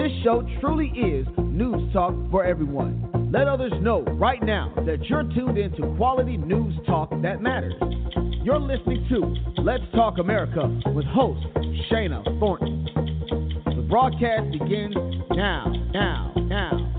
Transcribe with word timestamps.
This 0.00 0.12
show 0.24 0.42
truly 0.62 0.86
is 0.96 1.26
news 1.36 1.92
talk 1.92 2.14
for 2.30 2.42
everyone. 2.42 3.30
Let 3.30 3.46
others 3.46 3.74
know 3.82 4.00
right 4.00 4.42
now 4.42 4.72
that 4.86 5.04
you're 5.10 5.24
tuned 5.24 5.58
into 5.58 5.94
quality 5.98 6.38
news 6.38 6.72
talk 6.86 7.10
that 7.20 7.42
matters. 7.42 7.74
You're 8.42 8.58
listening 8.58 9.06
to 9.10 9.60
Let's 9.60 9.84
Talk 9.94 10.16
America 10.16 10.74
with 10.94 11.04
host 11.04 11.46
Shana 11.92 12.24
Thornton. 12.40 12.88
The 13.76 13.86
broadcast 13.90 14.50
begins 14.52 14.96
now, 15.32 15.70
now, 15.92 16.32
now, 16.46 16.89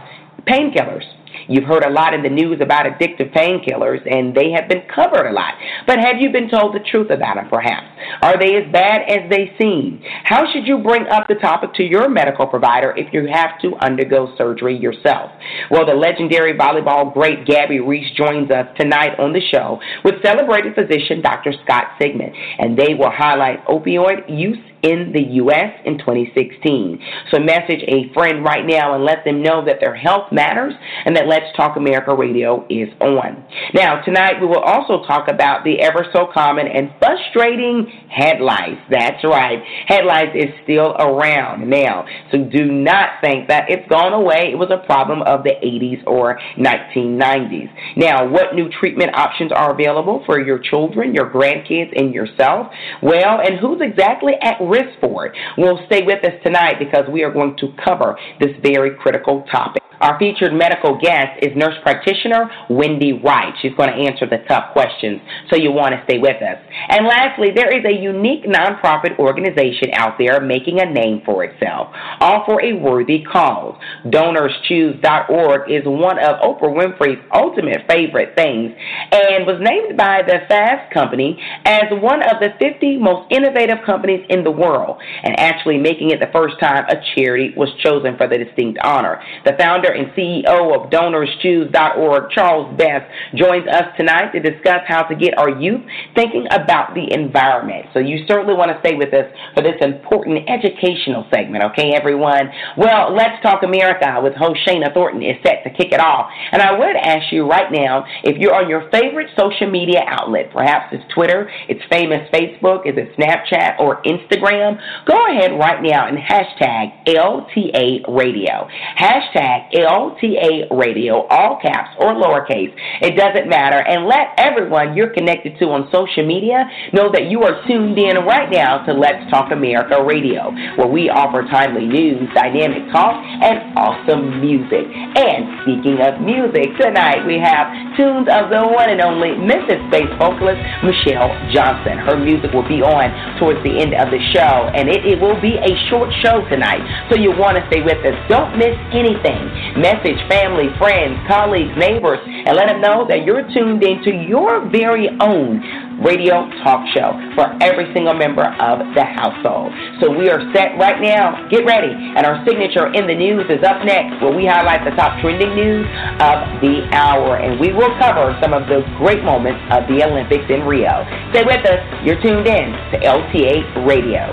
painkillers? 0.47 1.05
You've 1.49 1.65
heard 1.65 1.85
a 1.85 1.91
lot 1.91 2.13
in 2.13 2.23
the 2.23 2.29
news 2.29 2.61
about 2.61 2.85
addictive 2.85 3.33
painkillers, 3.33 4.01
and 4.05 4.35
they 4.35 4.51
have 4.53 4.69
been 4.69 4.83
covered 4.95 5.27
a 5.27 5.33
lot. 5.33 5.55
But 5.87 5.99
have 5.99 6.21
you 6.21 6.31
been 6.31 6.51
told 6.51 6.75
the 6.75 6.81
truth 6.81 7.11
about 7.11 7.37
them, 7.37 7.49
perhaps? 7.49 7.87
Are 8.23 8.39
they 8.39 8.57
as 8.57 8.71
bad 8.71 9.03
as 9.09 9.31
they 9.31 9.53
seem? 9.59 10.03
How 10.25 10.45
should 10.53 10.67
you 10.67 10.79
bring 10.79 11.07
up 11.09 11.27
the 11.27 11.37
topic 11.37 11.73
to 11.75 11.83
your 11.83 12.09
medical 12.09 12.47
provider 12.47 12.95
if 12.97 13.13
you 13.13 13.27
have 13.33 13.59
to 13.63 13.75
undergo 13.77 14.35
surgery 14.37 14.77
yourself? 14.77 15.31
Well, 15.71 15.87
the 15.87 15.95
legendary 15.95 16.53
volleyball 16.53 17.13
great 17.13 17.47
Gabby 17.47 17.81
Reece 17.81 18.13
joins 18.17 18.51
us 18.51 18.67
tonight 18.79 19.19
on 19.19 19.33
the 19.33 19.41
show 19.53 19.81
with 20.05 20.23
celebrated 20.23 20.75
physician 20.75 21.23
Dr. 21.23 21.53
Scott 21.65 21.97
Sigman, 22.01 22.33
and 22.59 22.79
they 22.79 22.95
will 22.95 23.11
highlight 23.11 23.65
opioid 23.67 24.29
use 24.29 24.59
in 24.83 25.13
the 25.13 25.23
U.S. 25.43 25.73
in 25.85 25.99
2016. 25.99 27.03
So 27.31 27.39
message 27.39 27.83
a 27.89 28.13
friend 28.15 28.45
right 28.45 28.67
now 28.67 28.95
and 28.95 29.05
let 29.05 29.25
them 29.25 29.43
know 29.43 29.65
that 29.65 29.79
their 29.81 29.95
health 29.95 30.33
matters 30.33 30.75
and 31.05 31.17
that 31.17 31.27
Let's 31.27 31.47
Talk 31.57 31.77
America 31.77 32.15
Radio 32.15 32.67
is 32.71 32.89
on. 33.01 33.45
Now, 33.75 34.01
tonight 34.03 34.41
we 34.41 34.47
will 34.47 34.63
also 34.63 35.05
talk 35.07 35.29
about 35.29 35.65
the 35.65 35.81
ever 35.81 36.07
so 36.13 36.29
common 36.33 36.67
and 36.67 36.91
frustrating 36.99 37.87
head 38.11 38.41
lice. 38.41 38.79
That's 38.91 39.23
right. 39.25 39.59
Head 39.87 40.05
lice 40.05 40.35
is 40.35 40.51
still 40.65 40.95
around 40.99 41.69
now. 41.69 42.05
So 42.31 42.39
do 42.45 42.71
not 42.71 43.21
think 43.21 43.49
that 43.49 43.65
it's 43.69 43.89
gone 43.89 44.13
away. 44.13 44.51
It 44.53 44.59
was 44.59 44.71
a 44.71 44.85
problem 44.87 45.23
of 45.23 45.43
the 45.43 45.55
80s 45.63 46.07
or 46.07 46.39
1990s. 46.59 47.71
Now, 47.97 48.29
what 48.29 48.55
new 48.55 48.69
treatment 48.81 49.15
options 49.15 49.53
are 49.53 49.73
available 49.73 50.23
for 50.27 50.41
your 50.41 50.59
children, 50.59 51.15
your 51.15 51.31
grandkids, 51.31 51.99
and 51.99 52.15
yourself? 52.15 52.69
Well, 53.03 53.41
and 53.41 53.59
who's 53.59 53.81
exactly 53.81 54.35
at 54.43 54.61
risk 54.69 55.01
for 55.01 55.27
it? 55.27 55.33
Well, 55.57 55.81
stay 55.87 56.03
with 56.03 56.25
us 56.25 56.35
tonight 56.45 56.77
because 56.79 57.05
we 57.11 57.23
are 57.23 57.33
going 57.33 57.57
to 57.59 57.69
cover 57.85 58.17
this 58.41 58.51
very 58.63 58.95
critical 58.97 59.45
topic. 59.51 59.83
Our 60.01 60.19
featured 60.19 60.53
medical 60.53 60.99
guest 60.99 61.43
is 61.43 61.57
nurse 61.57 61.75
practitioner 61.83 62.51
Wendy 62.71 63.13
Wright. 63.13 63.53
She's 63.61 63.75
going 63.75 63.91
to 63.91 63.97
answer 63.97 64.27
the 64.27 64.39
tough 64.49 64.73
questions, 64.73 65.21
so 65.51 65.57
you 65.57 65.73
want 65.73 65.95
to 65.95 66.03
stay 66.05 66.19
with 66.19 66.41
us. 66.43 66.59
And 66.89 67.07
lastly, 67.07 67.49
there 67.55 67.71
is 67.77 67.85
a 67.85 68.01
unique 68.01 68.45
nonprofit 68.45 69.19
organization 69.19 69.91
out 69.95 70.19
there 70.19 70.41
making 70.41 70.81
a 70.81 70.87
name 70.87 71.23
for 71.25 71.45
itself, 71.45 71.89
all 72.21 72.45
for 72.47 72.63
a 72.63 72.73
worthy 72.75 73.25
cause. 73.25 73.77
DonorsChoose.org 74.07 75.71
is 75.71 75.83
one 75.85 76.19
of 76.19 76.41
Oprah 76.41 76.71
Winfrey's 76.71 77.23
ultimate 77.35 77.83
favorite 77.89 78.35
things 78.37 78.73
and 79.13 79.47
was 79.47 79.61
named 79.61 79.97
by 79.97 80.23
the 80.27 80.41
Fast 80.49 80.93
Company 80.93 81.41
as 81.65 81.85
one 81.91 82.23
of 82.23 82.41
the 82.41 82.51
50 82.61 82.99
most 82.99 83.33
innovative 83.33 83.79
companies 83.85 84.25
in 84.29 84.45
the 84.45 84.51
world, 84.51 84.99
and 85.23 85.39
actually 85.39 85.79
making 85.79 86.11
it 86.11 86.21
the 86.21 86.31
first 86.33 86.59
time 86.61 86.85
a 86.89 86.97
charity 87.15 87.53
was 87.57 87.69
chosen 87.83 88.17
for 88.17 88.29
the 88.29 88.39
distinct 88.39 88.79
honor. 88.85 89.21
The 89.45 89.57
founder 89.59 89.88
and 89.93 90.13
CEO 90.13 90.75
of 90.75 90.91
DonorsChoose.org, 90.91 92.31
Charles 92.31 92.77
Best, 92.77 93.07
joins 93.35 93.67
us 93.69 93.85
tonight 93.97 94.33
to 94.33 94.41
discuss 94.41 94.81
how 94.87 95.03
to 95.03 95.15
get 95.15 95.37
our 95.39 95.51
youth 95.51 95.83
thinking 96.15 96.47
about 96.51 96.95
the 96.95 97.13
environment. 97.13 97.87
So 97.93 97.99
you 97.99 98.25
certainly 98.27 98.55
want 98.55 98.71
to 98.71 98.79
stay 98.81 98.95
with 98.95 99.13
us 99.15 99.27
for 99.55 99.63
this 99.63 99.77
important 99.81 100.49
educational 100.49 101.27
segment, 101.33 101.65
okay, 101.73 101.93
everyone? 101.95 102.51
Well, 102.77 103.15
Let's 103.15 103.43
Talk 103.43 103.63
America 103.63 104.21
with 104.23 104.35
host 104.35 104.61
Shana 104.67 104.93
Thornton 104.93 105.23
is 105.23 105.37
set 105.43 105.65
to 105.65 105.71
kick 105.71 105.93
it 105.93 106.01
off. 106.01 106.31
And 106.53 106.63
I 106.63 106.77
would 106.79 106.97
ask 106.97 107.33
you 107.33 107.49
right 107.49 107.71
now, 107.71 108.05
if 108.25 108.39
you're 108.39 108.55
on 108.55 108.69
your 108.69 108.89
favorite 108.91 109.29
social 109.39 109.71
media 109.71 110.03
outlet, 110.07 110.51
perhaps 110.53 110.93
it's 110.93 111.05
Twitter, 111.13 111.51
it's 111.69 111.83
famous 111.91 112.29
Facebook, 112.33 112.87
is 112.87 112.95
it 112.97 113.15
Snapchat 113.17 113.79
or 113.79 114.03
Instagram, 114.03 114.79
go 115.07 115.19
ahead 115.31 115.59
right 115.59 115.83
now 115.83 116.07
and 116.07 116.19
hashtag 116.19 117.05
LTA 117.07 118.05
Radio. 118.09 118.69
Hashtag 118.99 119.73
LTA 119.87 120.71
Radio, 120.71 121.27
all 121.29 121.59
caps 121.61 121.95
or 121.99 122.15
lowercase. 122.15 122.75
It 123.03 123.17
doesn't 123.17 123.49
matter. 123.49 123.79
And 123.79 124.07
let 124.07 124.35
everyone 124.39 124.97
you're 124.97 125.13
connected 125.13 125.59
to 125.59 125.67
on 125.71 125.89
social 125.93 126.27
media 126.27 126.65
know 126.93 127.11
that 127.13 127.31
you 127.31 127.43
are 127.43 127.63
tuned 127.67 127.99
in 127.99 128.17
right 128.25 128.51
now 128.51 128.85
to 128.87 128.93
Let's 128.93 129.29
Talk 129.31 129.53
America 129.53 130.03
Radio, 130.03 130.51
where 130.77 130.89
we 130.89 131.11
offer 131.11 131.47
timely 131.51 131.87
news, 131.87 132.29
dynamic 132.35 132.91
talk, 132.93 133.15
and 133.15 133.77
awesome 133.77 134.41
music. 134.41 134.87
And 134.89 135.63
speaking 135.63 136.01
of 136.01 136.21
music, 136.21 136.75
tonight 136.81 137.27
we 137.27 137.39
have 137.39 137.71
tunes 137.97 138.29
of 138.31 138.51
the 138.51 138.63
one 138.65 138.91
and 138.91 139.01
only 139.01 139.37
Memphis 139.37 139.83
based 139.91 140.15
vocalist 140.19 140.61
Michelle 140.83 141.31
Johnson. 141.53 141.99
Her 141.99 142.17
music 142.17 142.53
will 142.53 142.67
be 142.67 142.81
on 142.81 143.11
towards 143.39 143.63
the 143.63 143.79
end 143.79 143.95
of 143.95 144.11
the 144.11 144.21
show, 144.35 144.71
and 144.75 144.89
it, 144.89 145.05
it 145.05 145.21
will 145.21 145.39
be 145.41 145.59
a 145.59 145.73
short 145.91 146.11
show 146.23 146.43
tonight, 146.49 146.83
so 147.11 147.17
you 147.17 147.31
want 147.35 147.57
to 147.59 147.63
stay 147.71 147.83
with 147.83 147.99
us. 148.05 148.17
Don't 148.29 148.57
miss 148.59 148.75
anything. 148.93 149.43
Message 149.77 150.19
family, 150.29 150.73
friends, 150.79 151.19
colleagues, 151.29 151.75
neighbors, 151.77 152.19
and 152.25 152.57
let 152.57 152.67
them 152.67 152.81
know 152.81 153.07
that 153.09 153.25
you're 153.25 153.45
tuned 153.53 153.83
into 153.83 154.15
your 154.15 154.65
very 154.71 155.09
own 155.21 155.61
radio 156.01 156.49
talk 156.63 156.87
show 156.95 157.13
for 157.35 157.51
every 157.61 157.93
single 157.93 158.15
member 158.15 158.47
of 158.63 158.79
the 158.95 159.05
household. 159.05 159.73
So 160.01 160.11
we 160.11 160.31
are 160.31 160.41
set 160.55 160.79
right 160.79 161.01
now. 161.03 161.49
Get 161.51 161.67
ready. 161.67 161.91
And 161.91 162.25
our 162.25 162.45
signature 162.47 162.93
in 162.95 163.07
the 163.07 163.15
news 163.15 163.45
is 163.51 163.63
up 163.67 163.85
next, 163.85 164.23
where 164.23 164.35
we 164.35 164.47
highlight 164.47 164.85
the 164.85 164.95
top 164.97 165.21
trending 165.21 165.55
news 165.55 165.87
of 166.23 166.63
the 166.63 166.87
hour. 166.93 167.37
And 167.37 167.61
we 167.61 167.73
will 167.73 167.93
cover 167.99 168.37
some 168.43 168.55
of 168.55 168.69
the 168.69 168.83
great 168.99 169.23
moments 169.25 169.61
of 169.71 169.87
the 169.91 170.03
Olympics 170.07 170.47
in 170.49 170.63
Rio. 170.63 171.05
Stay 171.31 171.45
with 171.45 171.65
us. 171.67 171.83
You're 172.05 172.21
tuned 172.23 172.47
in 172.47 172.73
to 172.95 172.97
LTA 173.03 173.87
Radio. 173.87 174.33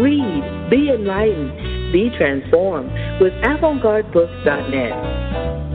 Read, 0.02 0.44
be 0.70 0.90
enlightened, 0.90 1.52
be 1.94 2.10
transformed 2.18 2.92
with 3.22 3.34
avantgardebooks.net. 3.44 5.75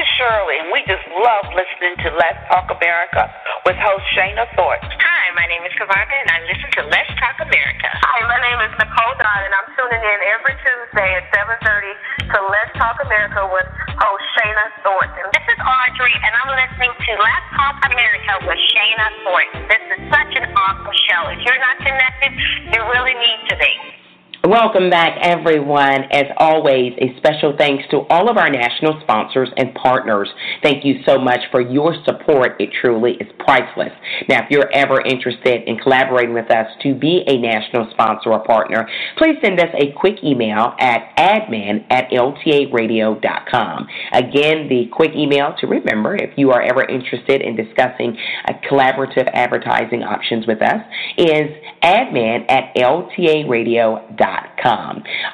Hi, 0.00 0.08
this 0.08 0.16
is 0.16 0.16
Shirley, 0.16 0.56
and 0.64 0.72
we 0.72 0.80
just 0.88 1.04
love 1.12 1.44
listening 1.52 1.92
to 2.00 2.08
Let's 2.16 2.40
Talk 2.48 2.72
America 2.72 3.28
with 3.68 3.76
host 3.76 4.00
Shana 4.16 4.48
Thorpe. 4.56 4.80
Hi, 4.80 5.24
my 5.36 5.44
name 5.44 5.60
is 5.68 5.76
Kavarga, 5.76 6.16
and 6.24 6.30
I 6.32 6.40
listen 6.48 6.72
to 6.80 6.88
Let's 6.88 7.12
Talk 7.20 7.36
America. 7.36 7.84
Hi, 7.84 8.18
my 8.24 8.40
name 8.40 8.64
is 8.64 8.72
Nicole 8.80 9.16
Dodd, 9.20 9.42
and 9.44 9.52
I'm 9.52 9.68
tuning 9.76 10.00
in 10.00 10.20
every 10.32 10.56
Tuesday 10.64 11.20
at 11.20 11.28
7.30 11.36 12.32
to 12.32 12.38
Let's 12.48 12.72
Talk 12.80 12.96
America 13.04 13.44
with 13.52 13.68
host 14.00 14.24
Shana 14.40 14.72
Thornton. 14.80 15.26
This 15.36 15.44
is 15.52 15.60
Audrey, 15.60 16.16
and 16.16 16.32
I'm 16.32 16.48
listening 16.48 16.96
to 16.96 17.12
Let's 17.20 17.48
Talk 17.60 17.76
America 17.92 18.32
with 18.48 18.60
Shana 18.72 19.06
Thornton. 19.20 19.68
This 19.68 19.84
is 19.84 20.00
such 20.08 20.32
an 20.32 20.48
awesome 20.48 20.96
show. 21.12 21.28
If 21.28 21.44
you're 21.44 21.60
not 21.60 21.76
connected, 21.76 22.32
you 22.72 22.80
really 22.88 23.20
need 23.20 23.40
to 23.52 23.56
be. 23.60 23.99
Welcome 24.48 24.88
back, 24.88 25.18
everyone. 25.20 26.04
As 26.10 26.24
always, 26.38 26.94
a 26.96 27.14
special 27.18 27.54
thanks 27.58 27.84
to 27.90 28.06
all 28.08 28.30
of 28.30 28.38
our 28.38 28.48
national 28.48 28.98
sponsors 29.02 29.50
and 29.58 29.74
partners. 29.74 30.30
Thank 30.62 30.82
you 30.82 31.02
so 31.04 31.18
much 31.18 31.40
for 31.50 31.60
your 31.60 31.94
support. 32.06 32.58
It 32.58 32.70
truly 32.80 33.18
is 33.20 33.28
priceless. 33.38 33.92
Now, 34.30 34.44
if 34.44 34.50
you're 34.50 34.72
ever 34.72 35.02
interested 35.02 35.68
in 35.68 35.76
collaborating 35.76 36.32
with 36.32 36.50
us 36.50 36.68
to 36.84 36.94
be 36.94 37.22
a 37.26 37.36
national 37.36 37.90
sponsor 37.90 38.32
or 38.32 38.42
partner, 38.42 38.88
please 39.18 39.36
send 39.44 39.60
us 39.60 39.68
a 39.74 39.92
quick 39.92 40.16
email 40.24 40.74
at 40.80 41.14
admin 41.18 41.84
at 41.90 42.08
ltaradio.com. 42.08 43.86
Again, 44.14 44.68
the 44.70 44.88
quick 44.90 45.10
email 45.14 45.54
to 45.60 45.66
remember 45.66 46.16
if 46.16 46.30
you 46.38 46.50
are 46.50 46.62
ever 46.62 46.82
interested 46.88 47.42
in 47.42 47.56
discussing 47.56 48.16
uh, 48.48 48.54
collaborative 48.70 49.28
advertising 49.34 50.02
options 50.02 50.46
with 50.46 50.62
us 50.62 50.80
is 51.18 51.50
admin 51.82 52.50
at 52.50 52.74
ltaradio.com. 52.74 54.29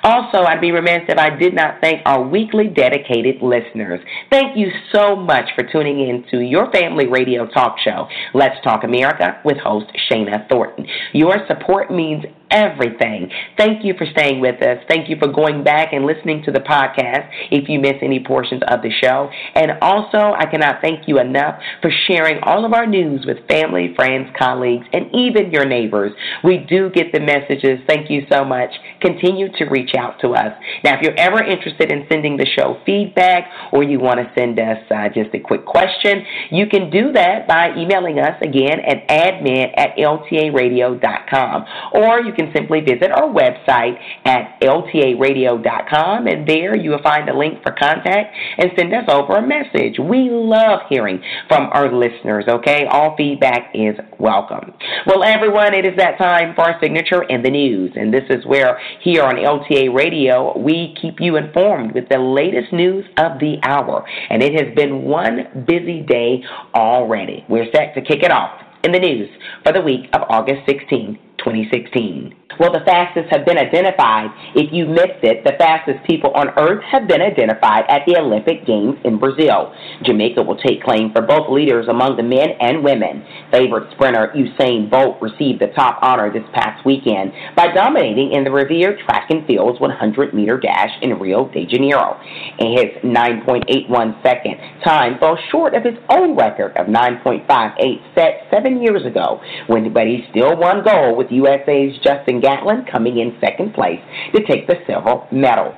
Also, 0.03 0.45
I'd 0.45 0.61
be 0.61 0.71
remiss 0.71 1.03
if 1.09 1.19
I 1.19 1.31
did 1.31 1.55
not 1.55 1.81
thank 1.81 2.03
our 2.07 2.23
weekly 2.23 2.69
dedicated 2.69 3.43
listeners. 3.43 4.01
Thank 4.31 4.57
you 4.57 4.69
so 4.93 5.17
much 5.17 5.45
for 5.55 5.65
tuning 5.65 6.01
in 6.09 6.25
to 6.31 6.41
your 6.41 6.71
family 6.71 7.07
radio 7.07 7.47
talk 7.47 7.77
show, 7.85 8.09
Let's 8.35 8.63
Talk 8.63 8.85
America, 8.85 9.41
with 9.45 9.59
host 9.59 9.87
Shana 10.11 10.49
Thornton. 10.49 10.87
Your 11.13 11.37
support 11.49 11.91
means 11.91 12.25
everything. 12.51 13.31
Thank 13.57 13.85
you 13.85 13.95
for 13.97 14.07
staying 14.13 14.41
with 14.41 14.63
us. 14.63 14.79
Thank 14.89 15.09
you 15.09 15.17
for 15.19 15.29
going 15.29 15.65
back 15.65 15.93
and 15.93 16.07
listening 16.07 16.43
to 16.45 16.53
the 16.53 16.61
podcast 16.61 17.29
if 17.51 17.69
you 17.69 17.81
miss 17.81 17.97
any 18.03 18.23
portions 18.23 18.63
of 18.69 18.83
the 18.83 18.91
show. 19.03 19.31
And 19.55 19.73
also, 19.83 20.35
I 20.37 20.47
cannot 20.51 20.81
thank 20.81 21.09
you 21.09 21.19
enough 21.19 21.61
for 21.83 21.91
sharing 22.07 22.43
all 22.43 22.65
of 22.65 22.73
our 22.73 22.87
news 22.87 23.25
with 23.27 23.39
family, 23.49 23.93
friends, 23.97 24.29
colleagues, 24.39 24.87
and 24.93 25.07
even 25.15 25.51
your 25.51 25.65
neighbors. 25.67 26.13
We 26.45 26.59
do 26.69 26.91
get 26.91 27.13
the 27.13 27.21
messages. 27.21 27.81
Thank 27.89 28.11
you 28.11 28.23
so 28.31 28.45
much. 28.45 28.71
Continue 29.01 29.49
to 29.59 29.65
reach 29.67 29.95
out 29.99 30.21
to 30.21 30.31
us. 30.31 30.53
Now, 30.85 30.97
if 30.97 31.03
you're 31.03 31.19
ever 31.19 31.43
interested 31.43 31.91
in 31.91 32.07
sending 32.11 32.37
the 32.37 32.47
show 32.47 32.79
feedback 32.87 33.51
or 33.73 33.83
you 33.83 33.99
want 33.99 34.21
to 34.21 34.31
send 34.39 34.59
us 34.61 34.79
uh, 34.91 35.09
just 35.09 35.35
a 35.35 35.41
quick 35.41 35.65
question, 35.65 36.25
you 36.51 36.67
can 36.67 36.91
do 36.91 37.13
that 37.13 37.49
by 37.49 37.77
emailing 37.77 38.19
us 38.19 38.37
again 38.43 38.81
at 38.87 39.07
admin 39.09 39.73
at 39.77 39.97
ltaradio.com. 39.97 41.65
Or 41.93 42.21
you 42.21 42.33
can 42.37 42.53
simply 42.55 42.81
visit 42.81 43.11
our 43.11 43.29
website 43.29 43.99
at 44.25 44.61
ltaradio.com, 44.61 46.27
and 46.27 46.47
there 46.49 46.77
you 46.77 46.91
will 46.91 47.03
find 47.03 47.29
a 47.29 47.37
link 47.37 47.63
for 47.63 47.73
contact 47.73 48.35
and 48.59 48.71
send 48.77 48.93
us 48.95 49.05
over 49.09 49.37
a 49.37 49.47
message. 49.47 49.99
We 49.99 50.29
love 50.31 50.81
hearing 50.89 51.23
from 51.49 51.71
our 51.73 51.93
listeners, 51.93 52.45
okay? 52.49 52.87
All 52.91 53.17
feedback 53.17 53.71
is 53.75 53.97
welcome. 54.19 54.73
Well, 55.07 55.25
everyone, 55.25 55.75
it 55.75 55.85
is 55.85 55.97
that 55.97 56.19
time 56.19 56.55
for 56.55 56.63
our 56.63 56.81
signature 56.81 57.23
in 57.25 57.43
the 57.43 57.51
news, 57.51 57.93
and 57.97 58.13
this 58.13 58.25
is 58.31 58.45
where 58.47 58.79
here 59.03 59.23
on 59.23 59.37
LTA 59.37 59.95
Radio 59.95 60.57
we 60.59 60.95
keep 61.01 61.17
you 61.21 61.37
informed 61.37 61.93
with 61.93 62.09
the 62.09 62.19
latest 62.19 62.73
news 62.73 63.05
of 63.19 63.39
the 63.41 63.57
hour, 63.63 64.07
and 64.31 64.43
it 64.43 64.53
has 64.55 64.75
been 64.75 65.03
one 65.03 65.65
busy 65.67 66.03
day 66.03 66.43
already. 66.75 67.45
We're 67.49 67.71
set 67.75 67.95
to 67.95 68.03
kick 68.03 68.23
it 68.23 68.31
off 68.31 68.61
in 68.85 68.93
the 68.93 68.99
news 68.99 69.29
for 69.65 69.73
the 69.73 69.81
week 69.81 70.07
of 70.13 70.23
August 70.29 70.61
16, 70.67 71.19
2016. 71.47 72.35
Well, 72.59 72.73
the 72.73 72.85
fastest 72.87 73.29
have 73.31 73.45
been 73.45 73.59
identified. 73.59 74.31
If 74.55 74.73
you 74.73 74.87
missed 74.87 75.21
it, 75.23 75.45
the 75.45 75.53
fastest 75.59 76.05
people 76.07 76.33
on 76.33 76.51
Earth 76.59 76.83
have 76.85 77.07
been 77.07 77.21
identified 77.21 77.85
at 77.89 78.03
the 78.07 78.17
Olympic 78.17 78.65
Games 78.67 78.97
in 79.05 79.19
Brazil. 79.19 79.75
Jamaica 80.05 80.43
will 80.43 80.57
take 80.57 80.83
claim 80.83 81.13
for 81.13 81.21
both 81.21 81.51
leaders 81.51 81.89
among 81.89 82.17
the 82.17 82.23
men 82.23 82.57
and 82.61 82.83
women. 82.83 83.25
Favorite 83.53 83.93
sprinter 83.93 84.33
Usain 84.35 84.91
Bolt 84.91 85.21
received 85.21 85.61
the 85.61 85.73
top 85.77 85.99
honor 86.03 86.33
this 86.33 86.49
past 86.55 86.85
weekend 86.87 87.33
by 87.55 87.73
dominating 87.73 88.33
in 88.33 88.45
the 88.45 88.51
revered 88.51 88.99
track 89.05 89.29
and 89.31 89.47
field's 89.47 89.81
100 89.81 90.33
meter 90.33 90.59
dash 90.59 90.91
in 91.03 91.19
Rio 91.19 91.49
de 91.53 91.67
Janeiro. 91.67 92.19
In 92.59 92.73
his 92.73 92.97
9.81 93.05 94.23
second 94.23 94.57
time 94.85 95.19
fell 95.19 95.37
short 95.51 95.75
of 95.75 95.85
his 95.85 95.99
own 96.09 96.37
record 96.37 96.77
of 96.77 96.87
9.58 96.87 98.15
set 98.15 98.49
seven 98.51 98.81
years 98.83 99.05
ago, 99.05 99.41
when, 99.67 99.93
but 99.93 100.07
he 100.07 100.25
still 100.31 100.57
won 100.57 100.83
gold 100.85 101.19
with 101.19 101.31
USA's 101.31 101.99
Justin 102.03 102.41
Gatlin 102.47 102.87
coming 102.91 103.19
in 103.19 103.37
second 103.41 103.75
place 103.75 104.01
to 104.35 104.47
take 104.47 104.69
the 104.69 104.77
silver 104.87 105.27
medal. 105.33 105.75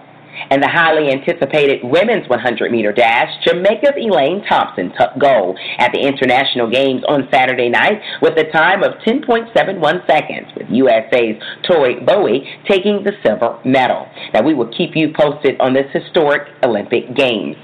And 0.50 0.62
the 0.62 0.68
highly 0.68 1.10
anticipated 1.10 1.80
women's 1.82 2.28
100 2.28 2.70
meter 2.70 2.92
dash, 2.92 3.28
Jamaica's 3.44 3.96
Elaine 3.96 4.44
Thompson 4.48 4.92
took 4.98 5.18
gold 5.18 5.58
at 5.78 5.90
the 5.92 5.98
International 6.00 6.70
Games 6.70 7.02
on 7.08 7.28
Saturday 7.32 7.68
night 7.68 8.00
with 8.22 8.38
a 8.38 8.50
time 8.52 8.84
of 8.84 8.92
10.71 9.06 10.06
seconds, 10.06 10.48
with 10.56 10.68
USA's 10.70 11.42
Tori 11.66 12.00
Bowie 12.04 12.46
taking 12.68 13.02
the 13.02 13.12
silver 13.24 13.58
medal. 13.64 14.06
Now, 14.32 14.42
we 14.42 14.54
will 14.54 14.70
keep 14.76 14.94
you 14.94 15.12
posted 15.18 15.60
on 15.60 15.74
this 15.74 15.90
historic 15.92 16.42
Olympic 16.62 17.16
Games. 17.16 17.56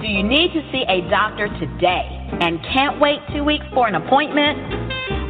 Do 0.00 0.06
you 0.06 0.22
need 0.22 0.52
to 0.54 0.62
see 0.72 0.84
a 0.88 1.08
doctor 1.10 1.48
today 1.60 2.06
and 2.40 2.62
can't 2.72 3.00
wait 3.00 3.18
two 3.32 3.44
weeks 3.44 3.66
for 3.74 3.88
an 3.88 3.94
appointment? 3.94 4.56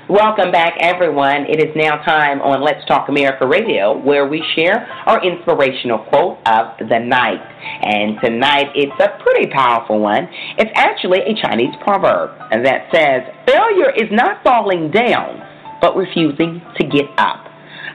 Welcome 0.09 0.51
back, 0.51 0.73
everyone. 0.81 1.45
It 1.47 1.63
is 1.63 1.73
now 1.73 2.03
time 2.03 2.41
on 2.41 2.61
Let's 2.61 2.85
Talk 2.85 3.07
America 3.07 3.47
Radio 3.47 3.97
where 3.97 4.27
we 4.27 4.43
share 4.55 4.85
our 5.05 5.23
inspirational 5.23 5.99
quote 5.99 6.39
of 6.45 6.77
the 6.79 6.99
night. 6.99 7.39
And 7.81 8.19
tonight 8.21 8.73
it's 8.75 8.99
a 8.99 9.17
pretty 9.23 9.47
powerful 9.53 9.99
one. 9.99 10.27
It's 10.57 10.71
actually 10.75 11.21
a 11.21 11.33
Chinese 11.41 11.73
proverb 11.81 12.37
that 12.51 12.89
says, 12.93 13.21
Failure 13.47 13.91
is 13.91 14.11
not 14.11 14.43
falling 14.43 14.91
down, 14.91 15.41
but 15.79 15.95
refusing 15.95 16.61
to 16.77 16.83
get 16.85 17.05
up. 17.17 17.45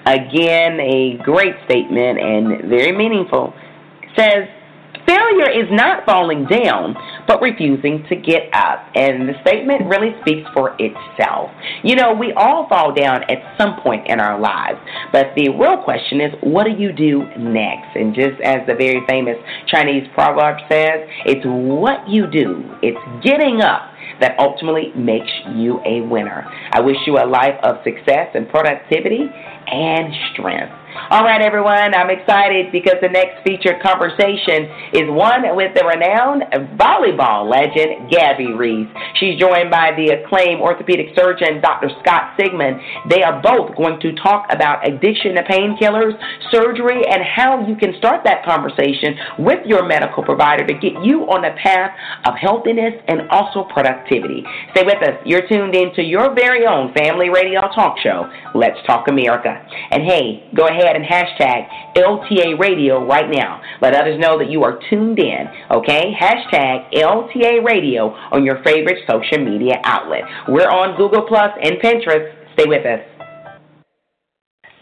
Again, 0.07 0.81
a 0.81 1.19
great 1.23 1.57
statement 1.67 2.19
and 2.19 2.63
very 2.71 2.93
meaningful. 2.97 3.53
It 4.03 4.09
says, 4.17 4.49
Failure 5.07 5.51
is 5.51 5.69
not 5.71 6.05
falling 6.05 6.47
down, 6.47 6.97
but 7.27 7.41
refusing 7.41 8.05
to 8.09 8.17
get 8.17 8.49
up. 8.53 8.85
And 8.95 9.29
the 9.29 9.35
statement 9.43 9.87
really 9.87 10.15
speaks 10.23 10.49
for 10.53 10.75
itself. 10.79 11.51
You 11.83 11.97
know, 11.97 12.13
we 12.13 12.33
all 12.33 12.69
fall 12.69 12.93
down 12.93 13.23
at 13.31 13.39
some 13.59 13.81
point 13.83 14.09
in 14.09 14.21
our 14.21 14.41
lives, 14.41 14.79
but 15.13 15.27
the 15.37 15.49
real 15.51 15.83
question 15.83 16.21
is, 16.21 16.33
what 16.43 16.65
do 16.65 16.71
you 16.71 16.93
do 16.93 17.25
next? 17.39 17.95
And 17.95 18.15
just 18.15 18.41
as 18.43 18.67
the 18.67 18.75
very 18.75 19.01
famous 19.09 19.37
Chinese 19.69 20.09
proverb 20.15 20.59
says, 20.71 21.09
it's 21.25 21.45
what 21.45 22.09
you 22.09 22.27
do, 22.27 22.65
it's 22.83 22.99
getting 23.25 23.61
up 23.61 23.93
that 24.21 24.39
ultimately 24.39 24.93
makes 24.97 25.31
you 25.55 25.81
a 25.85 26.01
winner. 26.01 26.49
I 26.73 26.81
wish 26.81 26.97
you 27.07 27.19
a 27.19 27.27
life 27.27 27.59
of 27.63 27.77
success 27.85 28.29
and 28.35 28.49
productivity 28.49 29.29
and 29.67 30.13
strength. 30.33 30.73
All 30.97 31.23
right, 31.23 31.43
everyone, 31.43 31.95
I'm 31.95 32.09
excited 32.11 32.73
because 32.73 32.97
the 33.03 33.09
next 33.09 33.45
featured 33.45 33.83
conversation 33.83 34.65
is 34.97 35.05
one 35.13 35.45
with 35.55 35.77
the 35.77 35.85
renowned 35.85 36.43
volleyball 36.81 37.45
legend, 37.45 38.11
Gabby 38.11 38.57
Reece. 38.57 38.89
She's 39.21 39.39
joined 39.39 39.71
by 39.71 39.93
the 39.93 40.17
acclaimed 40.17 40.61
orthopedic 40.61 41.15
surgeon, 41.15 41.61
Dr. 41.61 41.91
Scott 42.01 42.33
Sigman. 42.39 42.81
They 43.11 43.23
are 43.23 43.43
both 43.43 43.77
going 43.77 44.01
to 44.01 44.17
talk 44.17 44.47
about 44.49 44.89
addiction 44.89 45.37
to 45.37 45.45
painkillers, 45.45 46.17
surgery, 46.51 47.05
and 47.07 47.23
how 47.23 47.67
you 47.69 47.77
can 47.77 47.93
start 47.99 48.25
that 48.25 48.45
conversation 48.45 49.15
with 49.39 49.61
your 49.67 49.87
medical 49.87 50.25
provider 50.25 50.67
to 50.67 50.75
get 50.75 50.97
you 51.05 51.29
on 51.29 51.45
a 51.45 51.55
path 51.61 51.93
of 52.25 52.35
healthiness 52.41 52.95
and 53.07 53.29
also 53.31 53.69
productivity. 53.69 54.43
Stay 54.73 54.83
with 54.83 55.03
us. 55.05 55.21
You're 55.27 55.47
tuned 55.47 55.75
in 55.75 55.95
to 55.95 56.03
your 56.03 56.35
very 56.35 56.67
own 56.67 56.95
family 56.95 57.29
radio 57.29 57.61
talk 57.75 57.99
show, 58.03 58.31
Let's 58.55 58.79
Talk 58.87 59.09
America. 59.09 59.55
And 59.91 60.03
hey, 60.03 60.49
go 60.57 60.67
ahead 60.67 60.86
and 60.95 61.05
hashtag 61.05 61.67
LTA 61.97 62.57
Radio 62.59 63.05
right 63.05 63.29
now. 63.31 63.61
Let 63.81 63.95
others 63.95 64.21
know 64.21 64.39
that 64.39 64.51
you 64.51 64.63
are 64.63 64.79
tuned 64.89 65.19
in, 65.19 65.49
okay? 65.71 66.15
Hashtag 66.15 66.93
LTA 66.95 67.65
Radio 67.65 68.15
on 68.31 68.45
your 68.45 68.63
favorite 68.63 68.99
social 69.09 69.39
media 69.45 69.81
outlet. 69.85 70.23
We're 70.49 70.71
on 70.71 70.97
Google 70.97 71.27
Plus 71.27 71.51
and 71.63 71.79
Pinterest. 71.83 72.33
Stay 72.55 72.67
with 72.67 72.87
us. 72.87 73.01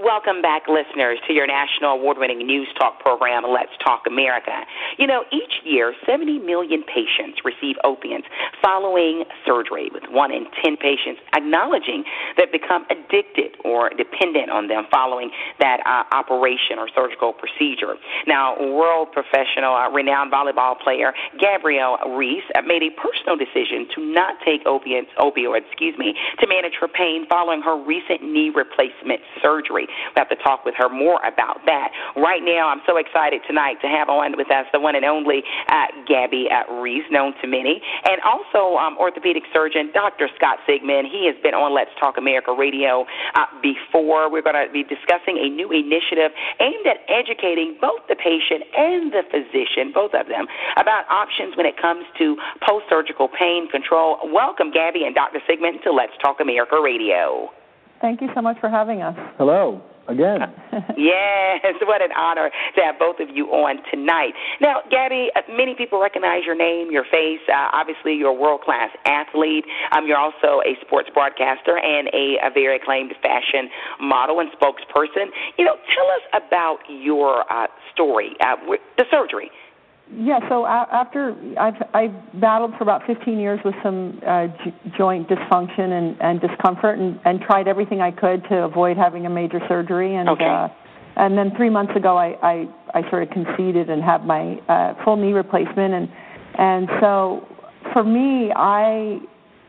Welcome 0.02 0.42
back, 0.42 0.66
listeners, 0.66 1.18
to 1.26 1.32
your 1.32 1.46
national 1.46 1.94
award 1.94 2.18
winning 2.18 2.44
news 2.44 2.66
talk 2.78 2.98
program, 2.98 3.44
Let's 3.46 3.70
Talk 3.84 4.02
America. 4.06 4.50
You 4.98 5.06
know, 5.06 5.22
each 5.30 5.62
year, 5.64 5.94
70 6.04 6.40
million 6.40 6.82
patients 6.82 7.38
receive 7.44 7.76
opiates 7.84 8.26
following 8.60 9.24
surgery, 9.46 9.90
with 9.94 10.02
one 10.10 10.32
in 10.32 10.46
10 10.62 10.76
patients 10.76 11.22
acknowledging 11.34 12.04
that 12.36 12.48
they've 12.50 12.60
become 12.60 12.84
addicted 12.90 13.54
or 13.64 13.90
dependent 13.90 14.50
on 14.50 14.66
them 14.66 14.84
following 14.90 15.30
that 15.60 15.78
uh, 15.86 16.02
operation 16.14 16.78
or 16.78 16.88
surgical 16.94 17.32
procedure. 17.32 17.94
Now, 18.26 18.58
world 18.58 19.12
professional, 19.12 19.74
uh, 19.74 19.90
renowned 19.90 20.32
volleyball 20.32 20.78
player 20.78 21.14
Gabrielle 21.38 21.98
Reece 22.18 22.44
uh, 22.54 22.62
made 22.62 22.82
a 22.82 22.90
personal 22.98 23.36
decision 23.38 23.86
to 23.94 24.02
not 24.02 24.34
take 24.44 24.66
opiates, 24.66 25.08
opioids, 25.18 25.66
excuse 25.70 25.96
me, 25.96 26.14
to 26.40 26.46
manage 26.48 26.74
her 26.80 26.88
pain 26.88 27.26
following 27.28 27.62
her 27.62 27.78
recent 27.78 28.22
knee 28.22 28.50
replacement 28.50 29.20
surgery. 29.40 29.86
We 30.14 30.20
have 30.20 30.28
to 30.30 30.36
talk 30.36 30.64
with 30.64 30.74
her 30.76 30.88
more 30.88 31.20
about 31.24 31.64
that. 31.66 31.90
Right 32.16 32.42
now, 32.42 32.68
I'm 32.68 32.82
so 32.86 32.96
excited 32.96 33.42
tonight 33.46 33.80
to 33.82 33.88
have 33.88 34.08
on 34.08 34.36
with 34.36 34.50
us 34.50 34.66
the 34.72 34.80
one 34.80 34.94
and 34.94 35.04
only 35.04 35.42
uh, 35.68 35.86
Gabby 36.06 36.48
uh, 36.50 36.70
Reece, 36.80 37.04
known 37.10 37.34
to 37.40 37.46
many, 37.46 37.80
and 38.04 38.20
also 38.22 38.76
um, 38.76 38.96
orthopedic 38.98 39.44
surgeon 39.52 39.90
Dr. 39.92 40.28
Scott 40.36 40.58
Sigman. 40.68 41.08
He 41.08 41.26
has 41.26 41.36
been 41.42 41.54
on 41.54 41.74
Let's 41.74 41.90
Talk 41.98 42.18
America 42.18 42.52
Radio 42.52 43.06
uh, 43.34 43.46
before. 43.62 44.30
We're 44.30 44.42
going 44.42 44.58
to 44.58 44.72
be 44.72 44.82
discussing 44.84 45.38
a 45.38 45.48
new 45.48 45.70
initiative 45.70 46.32
aimed 46.60 46.86
at 46.86 47.04
educating 47.08 47.76
both 47.80 48.00
the 48.08 48.16
patient 48.16 48.64
and 48.76 49.12
the 49.12 49.22
physician, 49.30 49.92
both 49.92 50.14
of 50.14 50.28
them, 50.28 50.46
about 50.76 51.08
options 51.08 51.56
when 51.56 51.66
it 51.66 51.80
comes 51.80 52.04
to 52.18 52.36
post 52.66 52.86
surgical 52.88 53.28
pain 53.28 53.68
control. 53.68 54.18
Welcome, 54.24 54.70
Gabby 54.70 55.04
and 55.04 55.14
Dr. 55.14 55.40
Sigman, 55.48 55.82
to 55.84 55.92
Let's 55.92 56.12
Talk 56.20 56.40
America 56.40 56.80
Radio. 56.82 57.50
Thank 58.02 58.20
you 58.20 58.28
so 58.34 58.42
much 58.42 58.58
for 58.60 58.68
having 58.68 59.00
us. 59.00 59.16
Hello 59.38 59.80
again. 60.08 60.40
yes, 60.98 61.74
what 61.82 62.02
an 62.02 62.10
honor 62.16 62.50
to 62.74 62.80
have 62.82 62.98
both 62.98 63.20
of 63.20 63.28
you 63.30 63.46
on 63.46 63.78
tonight. 63.90 64.34
Now, 64.60 64.82
Gabby, 64.90 65.30
uh, 65.36 65.40
many 65.48 65.76
people 65.76 66.00
recognize 66.00 66.44
your 66.44 66.56
name, 66.56 66.90
your 66.90 67.04
face. 67.04 67.40
Uh, 67.48 67.70
obviously, 67.72 68.14
you're 68.14 68.30
a 68.30 68.34
world 68.34 68.62
class 68.62 68.90
athlete. 69.06 69.64
Um, 69.92 70.08
you're 70.08 70.18
also 70.18 70.60
a 70.66 70.74
sports 70.84 71.08
broadcaster 71.14 71.78
and 71.78 72.08
a, 72.08 72.38
a, 72.42 72.50
very 72.52 72.76
acclaimed 72.76 73.14
fashion 73.22 73.70
model 74.00 74.40
and 74.40 74.50
spokesperson. 74.50 75.30
You 75.56 75.64
know, 75.64 75.76
tell 75.94 76.06
us 76.10 76.42
about 76.42 76.78
your 76.88 77.50
uh, 77.52 77.68
story, 77.94 78.34
uh, 78.40 78.56
the 78.98 79.04
surgery 79.10 79.50
yeah, 80.10 80.40
so 80.48 80.66
after 80.66 81.34
I've 81.58 81.82
I've 81.94 82.40
battled 82.40 82.72
for 82.76 82.82
about 82.82 83.02
15 83.06 83.38
years 83.38 83.60
with 83.64 83.74
some 83.82 84.20
uh, 84.26 84.48
j- 84.62 84.74
joint 84.98 85.28
dysfunction 85.28 85.90
and, 85.90 86.20
and 86.20 86.40
discomfort, 86.40 86.98
and, 86.98 87.18
and 87.24 87.40
tried 87.40 87.66
everything 87.66 88.00
I 88.00 88.10
could 88.10 88.44
to 88.50 88.64
avoid 88.64 88.96
having 88.98 89.24
a 89.24 89.30
major 89.30 89.60
surgery. 89.68 90.16
And 90.16 90.28
okay. 90.28 90.44
uh, 90.44 90.68
and 91.16 91.38
then 91.38 91.52
three 91.56 91.70
months 91.70 91.96
ago, 91.96 92.18
I 92.18 92.36
I, 92.42 92.68
I 92.94 93.08
sort 93.10 93.22
of 93.22 93.30
conceded 93.30 93.88
and 93.88 94.02
had 94.02 94.26
my 94.26 94.58
uh, 94.68 95.02
full 95.02 95.16
knee 95.16 95.32
replacement. 95.32 95.94
And 95.94 96.08
and 96.58 96.88
so 97.00 97.48
for 97.94 98.04
me, 98.04 98.52
I 98.54 99.18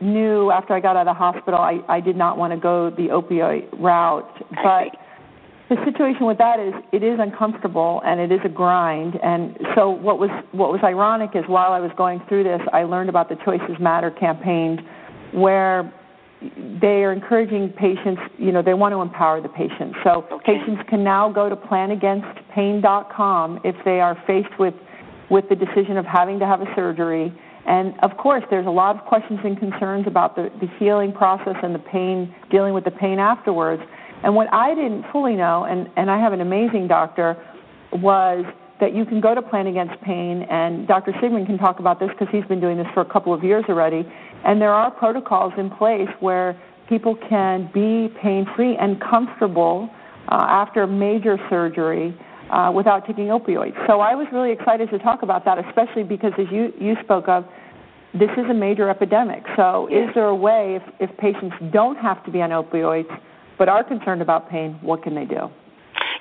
knew 0.00 0.50
after 0.50 0.74
I 0.74 0.80
got 0.80 0.96
out 0.96 1.06
of 1.06 1.14
the 1.14 1.18
hospital, 1.18 1.58
I 1.58 1.80
I 1.88 2.00
did 2.00 2.16
not 2.16 2.36
want 2.36 2.52
to 2.52 2.58
go 2.58 2.90
the 2.90 3.08
opioid 3.08 3.68
route, 3.80 4.44
but 4.62 4.94
the 5.68 5.76
situation 5.84 6.26
with 6.26 6.38
that 6.38 6.60
is 6.60 6.74
it 6.92 7.02
is 7.02 7.18
uncomfortable 7.18 8.02
and 8.04 8.20
it 8.20 8.30
is 8.30 8.40
a 8.44 8.48
grind 8.48 9.18
and 9.22 9.58
so 9.74 9.90
what 9.90 10.18
was 10.18 10.30
what 10.52 10.70
was 10.70 10.80
ironic 10.84 11.30
is 11.34 11.44
while 11.46 11.72
I 11.72 11.80
was 11.80 11.90
going 11.96 12.22
through 12.28 12.44
this 12.44 12.60
I 12.72 12.84
learned 12.84 13.08
about 13.08 13.28
the 13.28 13.36
Choices 13.44 13.76
Matter 13.80 14.10
campaign 14.10 14.86
where 15.32 15.92
they 16.80 17.04
are 17.04 17.12
encouraging 17.12 17.68
patients, 17.70 18.20
you 18.38 18.52
know, 18.52 18.62
they 18.62 18.74
want 18.74 18.92
to 18.92 19.00
empower 19.00 19.40
the 19.40 19.48
patient. 19.48 19.94
So 20.04 20.24
okay. 20.30 20.58
patients 20.58 20.82
can 20.88 21.02
now 21.02 21.32
go 21.32 21.48
to 21.48 21.56
planagainstpain.com 21.56 23.60
if 23.64 23.74
they 23.84 24.00
are 24.00 24.22
faced 24.26 24.56
with 24.58 24.74
with 25.30 25.48
the 25.48 25.56
decision 25.56 25.96
of 25.96 26.04
having 26.04 26.38
to 26.38 26.46
have 26.46 26.60
a 26.60 26.66
surgery. 26.76 27.32
And 27.66 27.98
of 28.00 28.14
course, 28.18 28.44
there's 28.50 28.66
a 28.66 28.70
lot 28.70 28.94
of 28.94 29.06
questions 29.06 29.40
and 29.42 29.58
concerns 29.58 30.06
about 30.06 30.36
the, 30.36 30.50
the 30.60 30.66
healing 30.78 31.12
process 31.12 31.56
and 31.62 31.74
the 31.74 31.78
pain, 31.78 32.34
dealing 32.50 32.74
with 32.74 32.84
the 32.84 32.90
pain 32.90 33.18
afterwards. 33.18 33.82
And 34.24 34.34
what 34.34 34.52
I 34.52 34.74
didn't 34.74 35.04
fully 35.12 35.34
know, 35.36 35.64
and, 35.64 35.88
and 35.96 36.10
I 36.10 36.18
have 36.18 36.32
an 36.32 36.40
amazing 36.40 36.88
doctor, 36.88 37.36
was 37.92 38.44
that 38.80 38.94
you 38.94 39.04
can 39.04 39.20
go 39.20 39.34
to 39.34 39.42
Plan 39.42 39.66
Against 39.66 40.00
Pain, 40.00 40.42
and 40.50 40.88
Dr. 40.88 41.12
Sigman 41.12 41.46
can 41.46 41.58
talk 41.58 41.78
about 41.78 42.00
this 42.00 42.08
because 42.08 42.28
he's 42.32 42.44
been 42.46 42.60
doing 42.60 42.78
this 42.78 42.86
for 42.94 43.02
a 43.02 43.04
couple 43.04 43.32
of 43.34 43.44
years 43.44 43.64
already. 43.68 44.02
And 44.44 44.60
there 44.60 44.72
are 44.72 44.90
protocols 44.90 45.52
in 45.58 45.70
place 45.70 46.08
where 46.20 46.60
people 46.88 47.16
can 47.28 47.70
be 47.72 48.12
pain 48.20 48.46
free 48.56 48.76
and 48.76 49.00
comfortable 49.00 49.90
uh, 50.28 50.46
after 50.48 50.86
major 50.86 51.38
surgery 51.50 52.18
uh, 52.50 52.72
without 52.74 53.06
taking 53.06 53.26
opioids. 53.26 53.76
So 53.86 54.00
I 54.00 54.14
was 54.14 54.26
really 54.32 54.52
excited 54.52 54.90
to 54.90 54.98
talk 54.98 55.22
about 55.22 55.44
that, 55.44 55.58
especially 55.58 56.02
because, 56.02 56.32
as 56.38 56.46
you, 56.50 56.72
you 56.80 56.96
spoke 57.02 57.28
of, 57.28 57.44
this 58.14 58.30
is 58.38 58.48
a 58.50 58.54
major 58.54 58.88
epidemic. 58.88 59.42
So, 59.56 59.88
is 59.88 60.08
there 60.14 60.28
a 60.28 60.34
way, 60.34 60.80
if, 60.80 61.10
if 61.10 61.16
patients 61.18 61.56
don't 61.72 61.96
have 61.96 62.24
to 62.24 62.30
be 62.30 62.40
on 62.42 62.50
opioids, 62.50 63.10
but 63.58 63.68
are 63.68 63.84
concerned 63.84 64.22
about 64.22 64.48
pain, 64.48 64.78
what 64.82 65.02
can 65.02 65.14
they 65.14 65.24
do? 65.24 65.50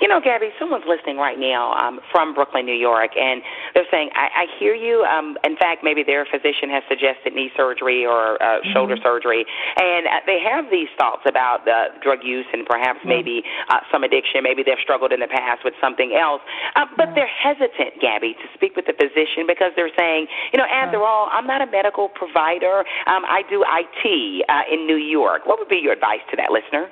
You 0.03 0.09
know, 0.09 0.19
Gabby, 0.19 0.49
someone's 0.59 0.83
listening 0.83 1.15
right 1.15 1.39
now 1.39 1.71
um, 1.79 1.99
from 2.11 2.33
Brooklyn, 2.33 2.65
New 2.65 2.75
York, 2.75 3.11
and 3.15 3.41
they're 3.73 3.87
saying, 3.89 4.09
I, 4.15 4.43
I 4.43 4.59
hear 4.59 4.75
you. 4.75 5.07
Um, 5.07 5.37
in 5.43 5.55
fact, 5.55 5.79
maybe 5.83 6.03
their 6.03 6.25
physician 6.25 6.67
has 6.75 6.83
suggested 6.89 7.31
knee 7.31 7.51
surgery 7.55 8.05
or 8.05 8.35
uh, 8.41 8.59
mm-hmm. 8.59 8.73
shoulder 8.73 8.97
surgery, 9.01 9.45
and 9.77 10.07
uh, 10.07 10.19
they 10.25 10.43
have 10.43 10.65
these 10.71 10.89
thoughts 10.97 11.23
about 11.25 11.63
uh, 11.67 11.95
drug 12.03 12.19
use 12.19 12.45
and 12.51 12.65
perhaps 12.65 12.99
mm-hmm. 12.99 13.15
maybe 13.15 13.43
uh, 13.69 13.79
some 13.91 14.03
addiction. 14.03 14.43
Maybe 14.43 14.63
they've 14.63 14.81
struggled 14.83 15.13
in 15.13 15.19
the 15.19 15.31
past 15.31 15.63
with 15.63 15.73
something 15.79 16.19
else, 16.19 16.41
uh, 16.75 16.83
but 16.97 17.15
they're 17.15 17.31
hesitant, 17.31 18.01
Gabby, 18.01 18.33
to 18.33 18.47
speak 18.55 18.75
with 18.75 18.85
the 18.91 18.97
physician 18.99 19.47
because 19.47 19.71
they're 19.79 19.93
saying, 19.95 20.27
you 20.51 20.59
know, 20.59 20.67
after 20.67 20.99
all, 20.99 21.29
I'm 21.31 21.47
not 21.47 21.61
a 21.61 21.69
medical 21.71 22.09
provider. 22.09 22.83
Um, 23.07 23.23
I 23.23 23.43
do 23.49 23.63
IT 23.63 24.03
uh, 24.49 24.67
in 24.67 24.85
New 24.85 24.99
York. 24.99 25.45
What 25.45 25.59
would 25.59 25.69
be 25.69 25.79
your 25.79 25.93
advice 25.93 26.27
to 26.31 26.35
that 26.37 26.51
listener? 26.51 26.91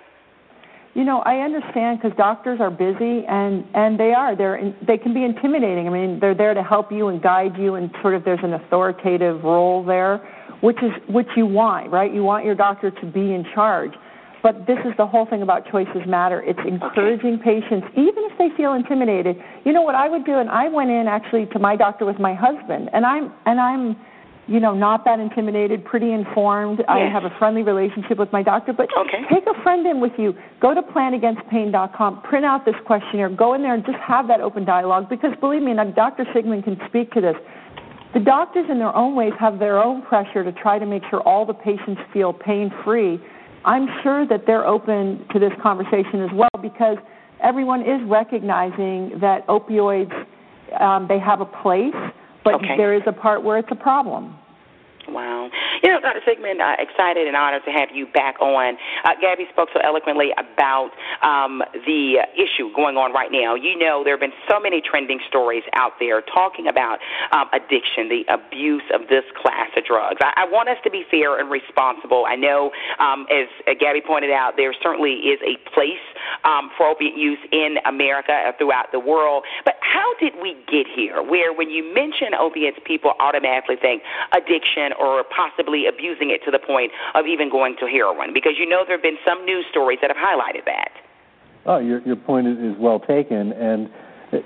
You 0.93 1.05
know, 1.05 1.19
I 1.19 1.37
understand 1.37 1.99
because 2.01 2.15
doctors 2.17 2.59
are 2.59 2.69
busy, 2.69 3.25
and 3.27 3.65
and 3.73 3.97
they 3.97 4.11
are. 4.11 4.35
They're 4.35 4.57
in, 4.57 4.75
they 4.85 4.97
can 4.97 5.13
be 5.13 5.23
intimidating. 5.23 5.87
I 5.87 5.89
mean, 5.89 6.19
they're 6.19 6.35
there 6.35 6.53
to 6.53 6.63
help 6.63 6.91
you 6.91 7.07
and 7.07 7.21
guide 7.21 7.57
you, 7.57 7.75
and 7.75 7.89
sort 8.01 8.13
of 8.13 8.25
there's 8.25 8.43
an 8.43 8.53
authoritative 8.53 9.43
role 9.43 9.85
there, 9.85 10.17
which 10.59 10.77
is 10.83 10.91
which 11.07 11.27
you 11.37 11.45
want, 11.45 11.91
right? 11.91 12.13
You 12.13 12.23
want 12.23 12.43
your 12.43 12.55
doctor 12.55 12.91
to 12.91 13.05
be 13.05 13.33
in 13.33 13.45
charge. 13.55 13.93
But 14.43 14.65
this 14.65 14.79
is 14.85 14.91
the 14.97 15.05
whole 15.05 15.25
thing 15.25 15.43
about 15.43 15.69
choices 15.71 16.01
matter. 16.07 16.41
It's 16.41 16.59
encouraging 16.67 17.35
okay. 17.35 17.61
patients, 17.61 17.87
even 17.93 18.25
if 18.25 18.37
they 18.37 18.49
feel 18.57 18.73
intimidated. 18.73 19.37
You 19.63 19.71
know 19.71 19.83
what 19.83 19.95
I 19.95 20.09
would 20.09 20.25
do, 20.25 20.39
and 20.39 20.49
I 20.49 20.67
went 20.67 20.89
in 20.89 21.07
actually 21.07 21.45
to 21.53 21.59
my 21.59 21.75
doctor 21.75 22.05
with 22.05 22.19
my 22.19 22.33
husband, 22.33 22.89
and 22.91 23.05
I'm 23.05 23.31
and 23.45 23.61
I'm 23.61 23.95
you 24.51 24.59
know, 24.59 24.73
not 24.73 25.05
that 25.05 25.19
intimidated, 25.19 25.85
pretty 25.85 26.11
informed. 26.11 26.79
Yes. 26.79 26.87
I 26.89 26.99
have 27.09 27.23
a 27.23 27.33
friendly 27.39 27.63
relationship 27.63 28.17
with 28.17 28.31
my 28.33 28.43
doctor. 28.43 28.73
But 28.73 28.89
okay. 28.97 29.23
take 29.31 29.45
a 29.47 29.63
friend 29.63 29.87
in 29.87 30.01
with 30.01 30.11
you. 30.17 30.33
Go 30.59 30.73
to 30.73 30.81
planagainstpain.com, 30.81 32.21
print 32.23 32.45
out 32.45 32.65
this 32.65 32.75
questionnaire, 32.85 33.29
go 33.29 33.53
in 33.53 33.61
there 33.61 33.73
and 33.73 33.85
just 33.85 33.97
have 33.99 34.27
that 34.27 34.41
open 34.41 34.65
dialogue. 34.65 35.09
Because 35.09 35.31
believe 35.39 35.61
me, 35.61 35.71
and 35.71 35.95
Dr. 35.95 36.25
Sigman 36.35 36.63
can 36.63 36.77
speak 36.87 37.11
to 37.13 37.21
this. 37.21 37.35
The 38.13 38.19
doctors, 38.19 38.65
in 38.69 38.77
their 38.77 38.93
own 38.93 39.15
ways, 39.15 39.31
have 39.39 39.57
their 39.57 39.81
own 39.81 40.01
pressure 40.01 40.43
to 40.43 40.51
try 40.51 40.77
to 40.77 40.85
make 40.85 41.03
sure 41.09 41.21
all 41.21 41.45
the 41.45 41.53
patients 41.53 42.01
feel 42.11 42.33
pain 42.33 42.69
free. 42.83 43.21
I'm 43.63 43.87
sure 44.03 44.27
that 44.27 44.45
they're 44.45 44.67
open 44.67 45.25
to 45.31 45.39
this 45.39 45.53
conversation 45.63 46.21
as 46.21 46.29
well 46.33 46.49
because 46.61 46.97
everyone 47.41 47.81
is 47.81 48.01
recognizing 48.07 49.17
that 49.21 49.47
opioids 49.47 50.11
um, 50.79 51.07
they 51.07 51.19
have 51.19 51.41
a 51.41 51.45
place, 51.45 51.93
but 52.43 52.55
okay. 52.55 52.77
there 52.77 52.93
is 52.93 53.03
a 53.05 53.11
part 53.11 53.43
where 53.43 53.57
it's 53.57 53.67
a 53.71 53.75
problem. 53.75 54.35
Wow. 55.11 55.49
You 55.83 55.89
know, 55.89 55.99
Dr. 55.99 56.21
Sigman, 56.23 56.61
uh, 56.61 56.75
excited 56.79 57.27
and 57.27 57.35
honored 57.35 57.63
to 57.65 57.71
have 57.71 57.89
you 57.93 58.07
back 58.07 58.39
on. 58.39 58.77
Uh, 59.03 59.11
Gabby 59.19 59.45
spoke 59.51 59.69
so 59.73 59.79
eloquently 59.83 60.31
about 60.37 60.91
um, 61.21 61.61
the 61.85 62.23
issue 62.35 62.71
going 62.75 62.95
on 62.95 63.11
right 63.11 63.31
now. 63.31 63.55
You 63.55 63.77
know, 63.77 64.03
there 64.03 64.13
have 64.13 64.21
been 64.21 64.35
so 64.49 64.59
many 64.59 64.81
trending 64.81 65.19
stories 65.27 65.63
out 65.75 65.93
there 65.99 66.21
talking 66.21 66.67
about 66.67 66.99
um, 67.31 67.49
addiction, 67.51 68.07
the 68.07 68.23
abuse 68.31 68.83
of 68.93 69.07
this 69.09 69.23
class 69.35 69.67
of 69.75 69.83
drugs. 69.83 70.19
I, 70.21 70.47
I 70.47 70.49
want 70.49 70.69
us 70.69 70.77
to 70.83 70.89
be 70.89 71.03
fair 71.11 71.37
and 71.39 71.51
responsible. 71.51 72.25
I 72.27 72.35
know, 72.35 72.71
um, 72.99 73.27
as 73.27 73.47
Gabby 73.79 74.01
pointed 74.01 74.31
out, 74.31 74.55
there 74.55 74.73
certainly 74.81 75.27
is 75.27 75.39
a 75.43 75.59
place 75.75 76.03
um, 76.43 76.71
for 76.77 76.87
opiate 76.87 77.17
use 77.17 77.39
in 77.51 77.77
America 77.85 78.31
and 78.31 78.55
throughout 78.57 78.91
the 78.91 78.99
world. 78.99 79.43
But 79.65 79.75
how 79.81 80.07
did 80.19 80.33
we 80.41 80.55
get 80.71 80.87
here 80.87 81.21
where 81.21 81.53
when 81.53 81.69
you 81.69 81.83
mention 81.93 82.33
opiates, 82.33 82.77
people 82.85 83.13
automatically 83.19 83.75
think 83.75 84.03
addiction 84.31 84.93
or 85.01 85.23
possibly 85.25 85.89
abusing 85.89 86.29
it 86.29 86.45
to 86.45 86.51
the 86.51 86.59
point 86.61 86.91
of 87.15 87.25
even 87.25 87.49
going 87.49 87.75
to 87.81 87.87
heroin? 87.89 88.33
Because 88.33 88.53
you 88.57 88.69
know 88.69 88.85
there 88.85 88.95
have 88.95 89.03
been 89.03 89.17
some 89.25 89.43
news 89.45 89.65
stories 89.69 89.97
that 90.01 90.13
have 90.13 90.21
highlighted 90.21 90.65
that. 90.65 90.93
Oh, 91.65 91.79
your 91.79 92.01
your 92.01 92.15
point 92.15 92.47
is 92.47 92.75
well 92.79 92.99
taken, 92.99 93.51
and 93.53 93.89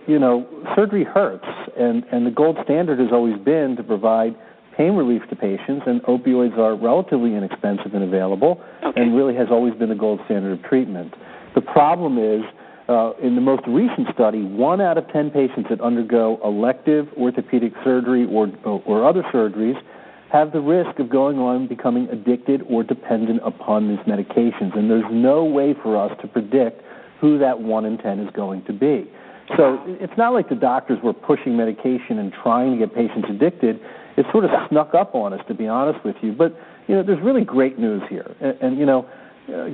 you 0.08 0.20
know 0.20 0.48
surgery 0.76 1.04
hurts, 1.04 1.48
and 1.78 2.04
and 2.12 2.26
the 2.26 2.32
gold 2.32 2.58
standard 2.64 3.00
has 3.00 3.10
always 3.12 3.38
been 3.44 3.76
to 3.76 3.84
provide 3.84 4.36
pain 4.76 4.96
relief 4.96 5.22
to 5.30 5.36
patients, 5.36 5.84
and 5.88 6.02
opioids 6.04 6.58
are 6.58 6.76
relatively 6.76 7.36
inexpensive 7.36 7.94
and 7.94 8.04
available, 8.04 8.62
okay. 8.84 9.02
and 9.02 9.16
really 9.16 9.36
has 9.36 9.48
always 9.50 9.74
been 9.76 9.90
the 9.90 9.96
gold 9.96 10.20
standard 10.26 10.52
of 10.52 10.64
treatment. 10.66 11.14
The 11.56 11.62
problem 11.62 12.18
is 12.18 12.44
uh, 12.90 13.14
in 13.22 13.36
the 13.36 13.42
most 13.42 13.64
recent 13.68 14.08
study, 14.14 14.44
one 14.44 14.82
out 14.82 14.98
of 14.98 15.08
10 15.12 15.32
patients 15.32 15.68
that 15.70 15.82
undergo 15.82 16.40
elective 16.44 17.08
orthopedic 17.18 17.74
surgery 17.84 18.28
or, 18.30 18.52
or 18.64 19.08
other 19.08 19.24
surgeries 19.34 19.82
have 20.36 20.52
the 20.52 20.60
risk 20.60 21.00
of 21.00 21.10
going 21.10 21.40
on 21.40 21.66
becoming 21.66 22.10
addicted 22.10 22.62
or 22.70 22.84
dependent 22.84 23.40
upon 23.46 23.88
these 23.88 24.00
medications. 24.00 24.78
And 24.78 24.92
there's 24.92 25.10
no 25.10 25.46
way 25.46 25.74
for 25.82 25.96
us 25.96 26.12
to 26.22 26.28
predict 26.28 26.82
who 27.22 27.40
that 27.40 27.62
1 27.62 27.86
in 27.86 27.98
10 27.98 28.20
is 28.20 28.30
going 28.36 28.66
to 28.66 28.74
be. 28.74 29.10
So 29.56 29.80
it's 29.88 30.18
not 30.18 30.34
like 30.34 30.50
the 30.50 30.56
doctors 30.56 31.00
were 31.02 31.14
pushing 31.14 31.56
medication 31.56 32.20
and 32.20 32.34
trying 32.34 32.74
to 32.74 32.78
get 32.78 32.94
patients 32.94 33.30
addicted. 33.30 33.80
It 34.18 34.26
sort 34.34 34.44
of 34.44 34.52
snuck 34.70 34.94
up 34.94 35.16
on 35.16 35.32
us, 35.32 35.40
to 35.48 35.54
be 35.54 35.68
honest 35.68 36.04
with 36.04 36.18
you. 36.22 36.34
But, 36.34 36.54
you 36.88 36.96
know, 36.96 37.04
there's 37.04 37.22
really 37.24 37.46
great 37.46 37.80
news 37.80 38.02
here. 38.10 38.36
And, 38.42 38.58
and 38.62 38.78
you 38.78 38.86
know, 38.86 39.08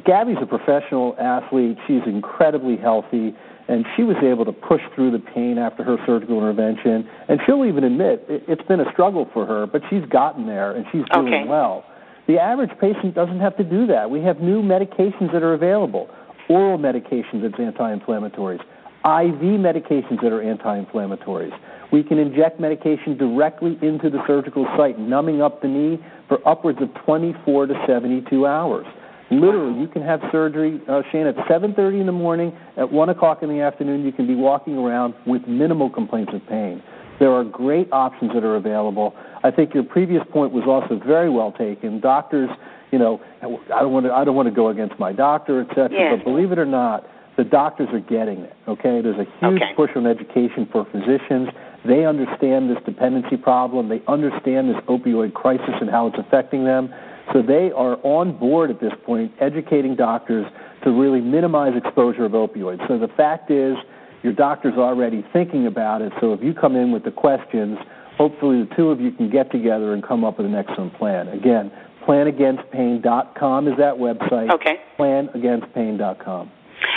Gabby's 0.05 0.37
a 0.41 0.45
professional 0.45 1.15
athlete. 1.19 1.77
She's 1.87 2.03
incredibly 2.05 2.77
healthy, 2.77 3.33
and 3.67 3.85
she 3.95 4.03
was 4.03 4.17
able 4.23 4.45
to 4.45 4.51
push 4.51 4.81
through 4.95 5.11
the 5.11 5.19
pain 5.19 5.57
after 5.57 5.83
her 5.83 5.97
surgical 6.05 6.37
intervention. 6.37 7.07
And 7.27 7.39
she'll 7.45 7.65
even 7.65 7.83
admit 7.83 8.25
it, 8.27 8.43
it's 8.47 8.63
been 8.67 8.79
a 8.79 8.91
struggle 8.91 9.29
for 9.33 9.45
her, 9.45 9.65
but 9.67 9.81
she's 9.89 10.05
gotten 10.09 10.45
there 10.47 10.71
and 10.71 10.85
she's 10.91 11.03
doing 11.13 11.33
okay. 11.33 11.47
well. 11.47 11.85
The 12.27 12.39
average 12.39 12.71
patient 12.79 13.15
doesn't 13.15 13.39
have 13.39 13.57
to 13.57 13.63
do 13.63 13.87
that. 13.87 14.09
We 14.09 14.21
have 14.21 14.39
new 14.39 14.61
medications 14.61 15.33
that 15.33 15.43
are 15.43 15.53
available 15.53 16.09
oral 16.51 16.77
medications 16.77 17.41
that's 17.41 17.59
anti-inflammatories, 17.59 18.59
IV 19.05 19.41
medications 19.59 20.21
that 20.21 20.33
are 20.33 20.41
anti-inflammatories. 20.41 21.57
We 21.91 22.03
can 22.03 22.17
inject 22.17 22.59
medication 22.59 23.17
directly 23.17 23.77
into 23.81 24.09
the 24.09 24.19
surgical 24.27 24.65
site, 24.77 24.99
numbing 24.99 25.41
up 25.41 25.61
the 25.61 25.67
knee 25.67 26.03
for 26.27 26.45
upwards 26.47 26.79
of 26.81 26.89
24 27.05 27.67
to 27.67 27.73
72 27.87 28.45
hours. 28.45 28.85
Literally, 29.31 29.79
you 29.79 29.87
can 29.87 30.01
have 30.01 30.19
surgery, 30.31 30.81
uh, 30.89 31.01
Shana, 31.11 31.29
at 31.37 31.47
7.30 31.47 32.01
in 32.01 32.05
the 32.05 32.11
morning, 32.11 32.51
at 32.77 32.91
1 32.91 33.09
o'clock 33.09 33.41
in 33.43 33.49
the 33.49 33.61
afternoon, 33.61 34.03
you 34.05 34.11
can 34.11 34.27
be 34.27 34.35
walking 34.35 34.77
around 34.77 35.13
with 35.25 35.47
minimal 35.47 35.89
complaints 35.89 36.33
of 36.35 36.45
pain. 36.47 36.83
There 37.19 37.31
are 37.31 37.43
great 37.43 37.87
options 37.93 38.33
that 38.33 38.43
are 38.43 38.55
available. 38.57 39.15
I 39.43 39.51
think 39.51 39.73
your 39.73 39.83
previous 39.83 40.23
point 40.31 40.51
was 40.51 40.63
also 40.67 40.99
very 41.05 41.29
well 41.29 41.51
taken. 41.53 41.99
Doctors, 42.01 42.49
you 42.91 42.99
know, 42.99 43.21
I 43.41 43.79
don't 43.81 43.93
want 43.93 44.05
to, 44.07 44.13
I 44.13 44.25
don't 44.25 44.35
want 44.35 44.47
to 44.49 44.53
go 44.53 44.67
against 44.69 44.99
my 44.99 45.13
doctor, 45.13 45.61
et 45.61 45.67
cetera, 45.69 45.91
Yes. 45.91 46.13
but 46.17 46.25
believe 46.25 46.51
it 46.51 46.59
or 46.59 46.65
not, 46.65 47.07
the 47.37 47.43
doctors 47.45 47.87
are 47.93 47.99
getting 48.01 48.39
it, 48.39 48.53
okay? 48.67 49.01
There's 49.01 49.17
a 49.17 49.25
huge 49.39 49.61
Okay. 49.61 49.73
push 49.75 49.91
on 49.95 50.05
education 50.05 50.67
for 50.71 50.85
physicians. 50.91 51.47
They 51.85 52.05
understand 52.05 52.69
this 52.69 52.83
dependency 52.85 53.37
problem. 53.37 53.87
They 53.87 54.01
understand 54.07 54.69
this 54.69 54.77
opioid 54.87 55.33
crisis 55.33 55.73
and 55.79 55.89
how 55.89 56.07
it's 56.07 56.17
affecting 56.19 56.65
them. 56.65 56.93
So 57.33 57.41
they 57.41 57.71
are 57.71 57.97
on 58.03 58.37
board 58.37 58.69
at 58.69 58.79
this 58.79 58.93
point, 59.05 59.31
educating 59.39 59.95
doctors 59.95 60.45
to 60.83 60.91
really 60.91 61.21
minimize 61.21 61.73
exposure 61.75 62.25
of 62.25 62.31
opioids. 62.33 62.85
So 62.87 62.97
the 62.97 63.07
fact 63.15 63.51
is, 63.51 63.75
your 64.23 64.33
doctor's 64.33 64.75
already 64.77 65.25
thinking 65.33 65.67
about 65.67 66.01
it. 66.01 66.11
So 66.19 66.33
if 66.33 66.43
you 66.43 66.53
come 66.53 66.75
in 66.75 66.91
with 66.91 67.03
the 67.03 67.11
questions, 67.11 67.77
hopefully 68.17 68.63
the 68.63 68.75
two 68.75 68.89
of 68.89 68.99
you 68.99 69.11
can 69.11 69.29
get 69.29 69.51
together 69.51 69.93
and 69.93 70.03
come 70.05 70.23
up 70.23 70.37
with 70.37 70.45
an 70.45 70.55
excellent 70.55 70.93
plan. 70.95 71.27
Again, 71.29 71.71
planagainstpain.com 72.07 73.67
is 73.67 73.77
that 73.77 73.95
website. 73.95 74.51
Okay. 74.51 74.81
Planagainstpain.com. 74.99 76.51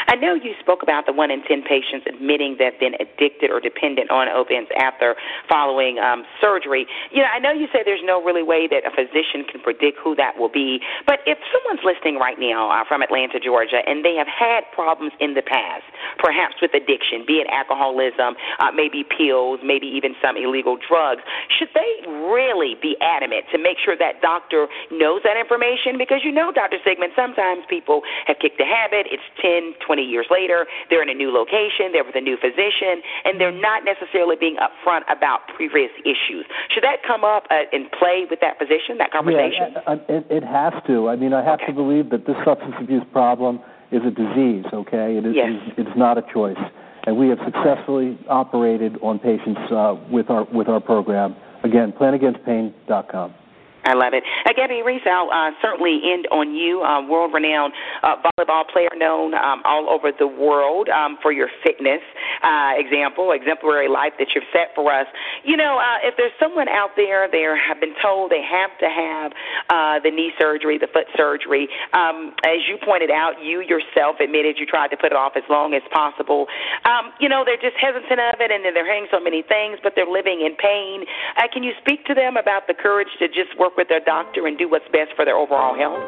I 0.06 0.16
know 0.16 0.34
you 0.34 0.54
spoke 0.60 0.82
about 0.82 1.06
the 1.06 1.12
one 1.12 1.30
in 1.30 1.42
ten 1.44 1.62
patients 1.62 2.06
admitting 2.06 2.56
that 2.58 2.74
they've 2.80 2.80
been 2.80 2.94
addicted 3.00 3.50
or 3.50 3.60
dependent 3.60 4.10
on 4.10 4.28
opiates 4.28 4.70
after 4.78 5.16
following 5.48 5.98
um, 5.98 6.24
surgery. 6.40 6.86
You 7.10 7.22
know, 7.22 7.28
I 7.32 7.38
know 7.38 7.52
you 7.52 7.66
say 7.72 7.82
there's 7.84 8.04
no 8.04 8.22
really 8.22 8.42
way 8.42 8.66
that 8.68 8.86
a 8.86 8.90
physician 8.90 9.44
can 9.44 9.60
predict 9.60 9.98
who 10.02 10.14
that 10.16 10.38
will 10.38 10.48
be, 10.48 10.80
but 11.06 11.20
if 11.26 11.38
someone's 11.52 11.84
listening 11.84 12.16
right 12.16 12.38
now 12.38 12.70
uh, 12.70 12.84
from 12.86 13.02
Atlanta, 13.02 13.38
Georgia, 13.38 13.80
and 13.86 14.04
they 14.04 14.14
have 14.16 14.28
had 14.28 14.64
problems 14.72 15.12
in 15.20 15.34
the 15.34 15.42
past, 15.42 15.84
perhaps 16.18 16.56
with 16.60 16.72
addiction, 16.74 17.24
be 17.26 17.44
it 17.44 17.46
alcoholism, 17.50 18.36
uh, 18.58 18.70
maybe 18.72 19.04
pills, 19.04 19.60
maybe 19.62 19.86
even 19.86 20.14
some 20.22 20.36
illegal 20.36 20.76
drugs, 20.76 21.22
should 21.48 21.68
they 21.74 22.08
really 22.08 22.76
be 22.80 22.96
adamant 23.00 23.44
to 23.52 23.58
make 23.58 23.78
sure 23.78 23.96
that 23.96 24.20
doctor 24.20 24.66
knows 24.90 25.20
that 25.24 25.36
information? 25.36 25.98
Because 25.98 26.24
you 26.24 26.32
know, 26.32 26.52
Dr. 26.52 26.78
Sigman, 26.86 27.14
sometimes 27.14 27.64
people 27.68 28.02
have 28.26 28.38
kicked 28.40 28.58
the 28.58 28.64
habit. 28.64 29.06
It's 29.10 29.22
10, 29.40 29.74
20 29.84 29.93
years 30.02 30.26
later. 30.30 30.66
They're 30.90 31.02
in 31.02 31.08
a 31.08 31.14
new 31.14 31.30
location. 31.30 31.92
They're 31.92 32.04
with 32.04 32.16
a 32.16 32.20
new 32.20 32.36
physician, 32.36 33.02
and 33.24 33.40
they're 33.40 33.52
not 33.54 33.84
necessarily 33.84 34.36
being 34.38 34.56
upfront 34.56 35.02
about 35.10 35.46
previous 35.54 35.90
issues. 36.02 36.46
Should 36.70 36.82
that 36.82 37.02
come 37.06 37.24
up 37.24 37.46
uh, 37.50 37.70
in 37.72 37.88
play 37.98 38.26
with 38.28 38.40
that 38.40 38.58
physician, 38.58 38.98
that 38.98 39.12
conversation? 39.12 39.74
Yeah, 39.74 39.86
uh, 39.86 39.96
it, 40.08 40.26
it 40.30 40.44
has 40.44 40.72
to. 40.86 41.08
I 41.08 41.16
mean, 41.16 41.32
I 41.32 41.44
have 41.44 41.60
to 41.66 41.72
believe 41.72 42.10
that 42.10 42.26
this 42.26 42.36
substance 42.44 42.74
abuse 42.80 43.04
problem 43.12 43.60
is 43.92 44.02
a 44.02 44.10
disease. 44.10 44.64
Okay, 44.72 45.16
it 45.16 45.26
is. 45.26 45.34
Yes. 45.34 45.52
It's 45.78 45.96
not 45.96 46.18
a 46.18 46.24
choice, 46.32 46.60
and 47.06 47.16
we 47.16 47.28
have 47.28 47.38
successfully 47.44 48.18
operated 48.28 48.96
on 49.02 49.18
patients 49.18 49.60
uh, 49.70 49.94
with 50.10 50.30
our 50.30 50.44
with 50.52 50.68
our 50.68 50.80
program. 50.80 51.36
Again, 51.62 51.92
planagainstpain.com. 51.92 53.34
I 53.84 53.94
love 53.94 54.14
it. 54.14 54.24
Uh, 54.46 54.52
Gabby 54.56 54.82
Reece, 54.82 55.04
I'll 55.06 55.30
uh, 55.30 55.52
certainly 55.60 56.00
end 56.12 56.26
on 56.32 56.54
you, 56.54 56.82
uh, 56.82 57.06
world 57.06 57.32
renowned 57.34 57.72
uh, 58.02 58.16
volleyball 58.24 58.66
player 58.68 58.88
known 58.96 59.34
um, 59.34 59.60
all 59.64 59.88
over 59.88 60.10
the 60.10 60.26
world 60.26 60.88
um, 60.88 61.18
for 61.20 61.32
your 61.32 61.48
fitness 61.62 62.00
uh, 62.42 62.72
example, 62.76 63.32
exemplary 63.32 63.88
life 63.88 64.12
that 64.18 64.28
you've 64.34 64.48
set 64.52 64.74
for 64.74 64.92
us. 64.92 65.06
You 65.44 65.56
know, 65.56 65.78
uh, 65.78 66.06
if 66.06 66.16
there's 66.16 66.32
someone 66.40 66.68
out 66.68 66.96
there, 66.96 67.28
they 67.30 67.44
have 67.44 67.80
been 67.80 67.94
told 68.00 68.30
they 68.30 68.44
have 68.44 68.72
to 68.80 68.88
have 68.88 69.32
uh, 69.68 70.00
the 70.00 70.10
knee 70.10 70.32
surgery, 70.38 70.78
the 70.78 70.88
foot 70.88 71.06
surgery. 71.16 71.68
Um, 71.92 72.34
as 72.44 72.64
you 72.68 72.78
pointed 72.82 73.10
out, 73.10 73.40
you 73.42 73.60
yourself 73.60 74.16
admitted 74.20 74.56
you 74.58 74.66
tried 74.66 74.88
to 74.88 74.96
put 74.96 75.12
it 75.12 75.16
off 75.16 75.36
as 75.36 75.44
long 75.48 75.74
as 75.74 75.82
possible. 75.92 76.46
Um, 76.84 77.12
you 77.20 77.28
know, 77.28 77.44
they're 77.44 77.60
just 77.60 77.76
hesitant 77.76 78.20
of 78.20 78.40
it, 78.40 78.50
and 78.50 78.64
they're 78.64 78.84
hearing 78.86 79.08
so 79.10 79.20
many 79.20 79.42
things, 79.42 79.78
but 79.82 79.92
they're 79.94 80.08
living 80.08 80.40
in 80.40 80.56
pain. 80.56 81.04
Uh, 81.36 81.48
can 81.52 81.62
you 81.62 81.72
speak 81.80 82.04
to 82.06 82.14
them 82.14 82.36
about 82.36 82.66
the 82.66 82.74
courage 82.74 83.08
to 83.18 83.28
just 83.28 83.52
work 83.58 83.73
with 83.76 83.88
their 83.88 84.00
doctor 84.00 84.46
and 84.46 84.58
do 84.58 84.68
what's 84.68 84.86
best 84.92 85.12
for 85.16 85.24
their 85.24 85.36
overall 85.36 85.74
health? 85.74 86.02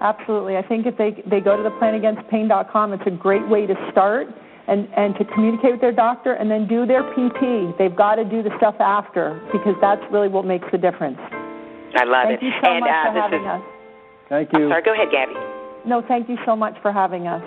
Absolutely. 0.00 0.56
I 0.56 0.62
think 0.62 0.86
if 0.86 0.96
they 0.98 1.22
they 1.28 1.40
go 1.40 1.56
to 1.56 1.62
the 1.62 1.70
planagainstpain.com, 1.80 2.92
it's 2.92 3.06
a 3.06 3.10
great 3.10 3.46
way 3.48 3.66
to 3.66 3.74
start 3.90 4.28
and 4.68 4.88
and 4.96 5.14
to 5.16 5.24
communicate 5.32 5.72
with 5.72 5.80
their 5.80 5.94
doctor 5.94 6.34
and 6.34 6.50
then 6.50 6.66
do 6.66 6.86
their 6.86 7.02
PT. 7.14 7.76
They've 7.78 7.94
got 7.94 8.16
to 8.16 8.24
do 8.24 8.42
the 8.42 8.50
stuff 8.58 8.76
after 8.80 9.40
because 9.52 9.74
that's 9.80 10.02
really 10.10 10.28
what 10.28 10.44
makes 10.44 10.66
the 10.72 10.78
difference. 10.78 11.18
I 11.94 12.04
love 12.04 12.26
thank 12.26 12.42
it. 12.42 12.46
you 12.46 12.52
so 12.60 12.70
and 12.70 12.80
much 12.80 12.90
uh, 12.90 13.04
for 13.06 13.20
having 13.20 13.44
is, 13.44 13.54
us. 13.54 13.62
Thank 14.28 14.54
I'm 14.54 14.68
sorry, 14.68 14.82
go 14.82 14.92
ahead, 14.94 15.10
Gabby. 15.12 15.38
No, 15.86 16.02
thank 16.02 16.28
you 16.28 16.38
so 16.44 16.56
much 16.56 16.74
for 16.82 16.90
having 16.90 17.28
us. 17.28 17.44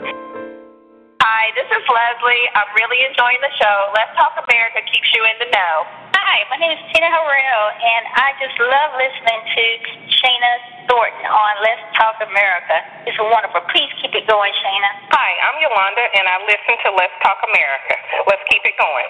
Hi, 1.20 1.52
this 1.58 1.68
is 1.68 1.84
Leslie. 1.84 2.46
I'm 2.56 2.72
really 2.80 3.04
enjoying 3.04 3.42
the 3.44 3.52
show. 3.60 3.76
Let's 3.92 4.14
Talk 4.16 4.40
America 4.40 4.80
keeps 4.88 5.10
you 5.12 5.26
in 5.26 5.36
the 5.44 5.50
know. 5.52 6.07
Hi, 6.28 6.44
my 6.52 6.60
name 6.60 6.76
is 6.76 6.84
Tina 6.92 7.08
Harrell, 7.08 7.68
and 7.72 8.04
I 8.20 8.36
just 8.36 8.52
love 8.60 8.92
listening 9.00 9.42
to 9.48 9.64
Shana 10.12 10.52
Thornton 10.92 11.24
on 11.24 11.54
Let's 11.64 11.80
Talk 11.96 12.20
America. 12.20 12.84
It's 13.08 13.16
wonderful. 13.16 13.64
Please 13.72 13.88
keep 14.04 14.12
it 14.12 14.28
going, 14.28 14.52
Shana. 14.60 14.92
Hi, 15.16 15.32
I'm 15.48 15.56
Yolanda, 15.64 16.04
and 16.04 16.28
I 16.28 16.36
listen 16.44 16.76
to 16.84 17.00
Let's 17.00 17.16
Talk 17.24 17.40
America. 17.48 17.96
Let's 18.28 18.44
keep 18.52 18.60
it 18.68 18.76
going. 18.76 19.08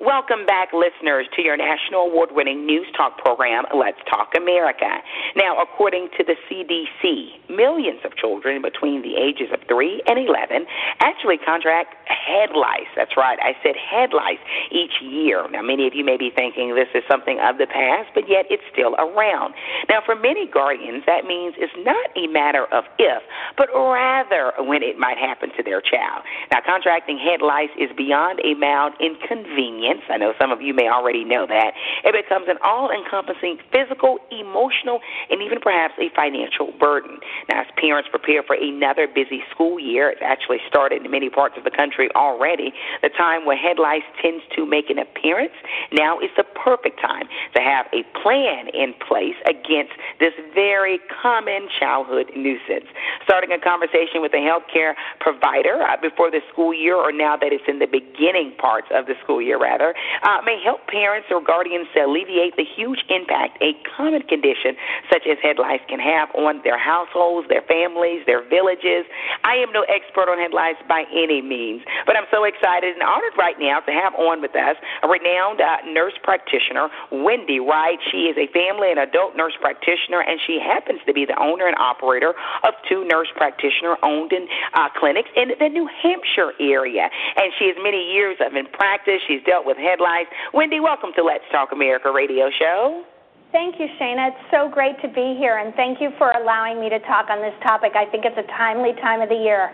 Welcome 0.00 0.44
back, 0.44 0.70
listeners, 0.74 1.28
to 1.36 1.42
your 1.42 1.56
national 1.56 2.10
award 2.10 2.30
winning 2.32 2.66
news 2.66 2.86
talk 2.96 3.16
program, 3.18 3.62
Let's 3.72 4.02
Talk 4.10 4.34
America. 4.36 4.90
Now, 5.36 5.62
according 5.62 6.08
to 6.18 6.24
the 6.24 6.34
CDC, 6.50 7.54
millions 7.54 8.00
of 8.04 8.16
children 8.16 8.60
between 8.60 9.02
the 9.02 9.14
ages 9.14 9.54
of 9.54 9.60
3 9.68 10.02
and 10.08 10.18
11 10.18 10.66
actually 10.98 11.38
contract 11.38 11.94
head 12.10 12.50
lice. 12.58 12.90
That's 12.96 13.16
right, 13.16 13.38
I 13.38 13.54
said 13.62 13.76
head 13.78 14.10
lice 14.12 14.42
each 14.72 14.98
year. 15.00 15.46
Now, 15.48 15.62
many 15.62 15.86
of 15.86 15.94
you 15.94 16.04
may 16.04 16.16
be 16.16 16.32
thinking 16.34 16.74
this 16.74 16.90
is 16.92 17.04
something 17.08 17.38
of 17.38 17.58
the 17.58 17.70
past, 17.70 18.10
but 18.18 18.28
yet 18.28 18.46
it's 18.50 18.66
still 18.72 18.98
around. 18.98 19.54
Now, 19.88 20.02
for 20.04 20.16
many 20.16 20.50
guardians, 20.50 21.04
that 21.06 21.22
means 21.24 21.54
it's 21.56 21.72
not 21.86 22.10
a 22.18 22.26
matter 22.26 22.66
of 22.74 22.82
if, 22.98 23.22
but 23.56 23.68
rather 23.72 24.58
when 24.58 24.82
it 24.82 24.98
might 24.98 25.18
happen 25.18 25.54
to 25.56 25.62
their 25.62 25.80
child. 25.80 26.26
Now, 26.50 26.66
contracting 26.66 27.16
head 27.16 27.46
lice 27.46 27.70
is 27.78 27.94
beyond 27.96 28.40
a 28.42 28.58
mild 28.58 28.94
inconvenience. 28.98 29.83
I 30.10 30.16
know 30.16 30.32
some 30.38 30.52
of 30.52 30.62
you 30.62 30.74
may 30.74 30.88
already 30.88 31.24
know 31.24 31.46
that. 31.46 31.72
It 32.04 32.14
becomes 32.14 32.46
an 32.48 32.56
all 32.62 32.90
encompassing 32.90 33.58
physical, 33.72 34.18
emotional, 34.30 35.00
and 35.30 35.42
even 35.42 35.60
perhaps 35.60 35.94
a 35.98 36.08
financial 36.14 36.72
burden. 36.78 37.18
Now, 37.48 37.62
as 37.62 37.66
parents 37.76 38.08
prepare 38.10 38.42
for 38.42 38.54
another 38.54 39.06
busy 39.06 39.42
school 39.50 39.80
year, 39.80 40.10
it's 40.10 40.22
actually 40.22 40.58
started 40.68 41.04
in 41.04 41.10
many 41.10 41.30
parts 41.30 41.56
of 41.58 41.64
the 41.64 41.70
country 41.70 42.08
already, 42.14 42.72
the 43.02 43.10
time 43.10 43.44
where 43.44 43.56
head 43.56 43.78
lice 43.78 44.06
tends 44.20 44.44
to 44.54 44.66
make 44.66 44.90
an 44.90 44.98
appearance, 44.98 45.52
now 45.92 46.18
is 46.20 46.30
the 46.36 46.44
perfect 46.44 47.00
time 47.00 47.26
to 47.54 47.60
have 47.60 47.86
a 47.92 48.02
plan 48.22 48.68
in 48.68 48.94
place 49.06 49.36
against 49.46 49.92
this 50.20 50.32
very 50.54 51.00
common 51.22 51.68
childhood 51.78 52.30
nuisance. 52.36 52.86
Starting 53.24 53.50
a 53.50 53.58
conversation 53.58 54.22
with 54.22 54.32
a 54.34 54.42
healthcare 54.42 54.94
provider 55.20 55.82
uh, 55.82 55.96
before 56.00 56.30
the 56.30 56.40
school 56.52 56.72
year 56.72 56.94
or 56.94 57.10
now 57.10 57.36
that 57.36 57.52
it's 57.52 57.64
in 57.66 57.78
the 57.78 57.86
beginning 57.86 58.54
parts 58.58 58.86
of 58.94 59.06
the 59.06 59.14
school 59.22 59.42
year, 59.42 59.58
rather, 59.58 59.73
uh, 59.80 60.38
may 60.44 60.60
help 60.62 60.86
parents 60.86 61.28
or 61.30 61.40
guardians 61.40 61.86
to 61.94 62.04
alleviate 62.04 62.56
the 62.56 62.64
huge 62.64 63.00
impact 63.08 63.56
a 63.62 63.72
common 63.96 64.22
condition 64.22 64.76
such 65.10 65.24
as 65.30 65.38
head 65.40 65.56
lice 65.58 65.80
can 65.88 65.98
have 65.98 66.28
on 66.34 66.60
their 66.64 66.78
households, 66.78 67.48
their 67.48 67.62
families, 67.62 68.22
their 68.26 68.42
villages. 68.48 69.06
I 69.44 69.56
am 69.56 69.72
no 69.72 69.86
expert 69.88 70.28
on 70.28 70.38
head 70.38 70.52
lice 70.52 70.78
by 70.88 71.04
any 71.12 71.40
means, 71.40 71.82
But 72.06 72.16
I'm 72.16 72.28
so 72.30 72.44
excited 72.44 72.94
and 72.94 73.02
honored 73.02 73.34
right 73.38 73.56
now 73.58 73.80
to 73.80 73.92
have 73.92 74.14
on 74.14 74.40
with 74.40 74.54
us 74.56 74.76
a 75.02 75.08
renowned 75.08 75.60
uh, 75.60 75.84
nurse 75.86 76.14
practitioner, 76.22 76.88
Wendy 77.12 77.60
Wright. 77.60 77.98
She 78.10 78.28
is 78.28 78.36
a 78.36 78.50
family 78.52 78.90
and 78.90 78.98
adult 78.98 79.36
nurse 79.36 79.54
practitioner, 79.60 80.20
and 80.20 80.40
she 80.46 80.58
happens 80.58 81.00
to 81.06 81.12
be 81.12 81.24
the 81.24 81.38
owner 81.38 81.66
and 81.66 81.76
operator 81.76 82.34
of 82.62 82.74
two 82.88 83.04
nurse 83.04 83.28
practitioner 83.36 83.96
owned 84.02 84.32
uh, 84.32 84.88
clinics 84.96 85.28
in 85.36 85.52
the 85.58 85.68
New 85.68 85.88
Hampshire 86.02 86.52
area. 86.60 87.08
And 87.36 87.52
she 87.58 87.66
has 87.68 87.76
many 87.82 88.12
years 88.12 88.36
of 88.40 88.54
in 88.54 88.66
practice. 88.66 89.20
She's 89.28 89.42
dealt 89.44 89.63
with 89.64 89.76
headlines. 89.76 90.28
Wendy, 90.52 90.80
welcome 90.80 91.10
to 91.16 91.22
Let's 91.22 91.44
Talk 91.50 91.72
America 91.72 92.10
radio 92.12 92.50
show. 92.50 93.04
Thank 93.52 93.78
you, 93.78 93.86
Shana. 94.00 94.28
It's 94.34 94.50
so 94.50 94.68
great 94.68 95.00
to 95.02 95.08
be 95.08 95.36
here, 95.38 95.58
and 95.58 95.74
thank 95.74 96.00
you 96.00 96.10
for 96.18 96.32
allowing 96.32 96.80
me 96.80 96.88
to 96.90 96.98
talk 97.00 97.30
on 97.30 97.40
this 97.40 97.54
topic. 97.62 97.92
I 97.94 98.04
think 98.10 98.24
it's 98.24 98.36
a 98.36 98.46
timely 98.58 98.92
time 99.00 99.20
of 99.20 99.28
the 99.28 99.36
year. 99.36 99.70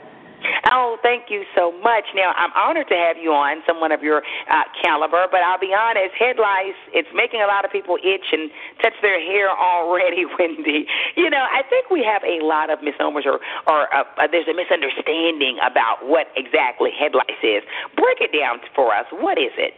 Oh, 0.73 0.97
thank 1.03 1.29
you 1.29 1.45
so 1.55 1.73
much. 1.83 2.05
Now, 2.15 2.33
I'm 2.37 2.53
honored 2.57 2.89
to 2.89 2.97
have 2.97 3.17
you 3.17 3.33
on, 3.33 3.63
someone 3.67 3.93
of 3.93 4.03
your 4.03 4.23
uh, 4.51 4.65
caliber, 4.83 5.27
but 5.31 5.41
I'll 5.41 5.61
be 5.61 5.75
honest, 5.77 6.15
head 6.17 6.37
lice, 6.39 6.79
it's 6.93 7.09
making 7.15 7.41
a 7.41 7.47
lot 7.47 7.65
of 7.65 7.71
people 7.71 7.97
itch 8.01 8.29
and 8.33 8.51
touch 8.83 8.95
their 9.03 9.21
hair 9.21 9.51
already, 9.51 10.25
Wendy. 10.39 10.87
You 11.17 11.29
know, 11.29 11.45
I 11.45 11.63
think 11.69 11.91
we 11.91 12.05
have 12.05 12.23
a 12.25 12.45
lot 12.45 12.71
of 12.71 12.83
misnomers 12.83 13.25
or, 13.27 13.41
or 13.67 13.93
uh, 13.95 14.05
uh, 14.17 14.29
there's 14.31 14.49
a 14.49 14.57
misunderstanding 14.57 15.59
about 15.65 16.07
what 16.07 16.29
exactly 16.37 16.91
head 16.95 17.13
lice 17.15 17.43
is. 17.43 17.63
Break 17.97 18.21
it 18.21 18.33
down 18.33 18.61
for 18.75 18.95
us. 18.95 19.07
What 19.13 19.39
is 19.39 19.53
it? 19.59 19.75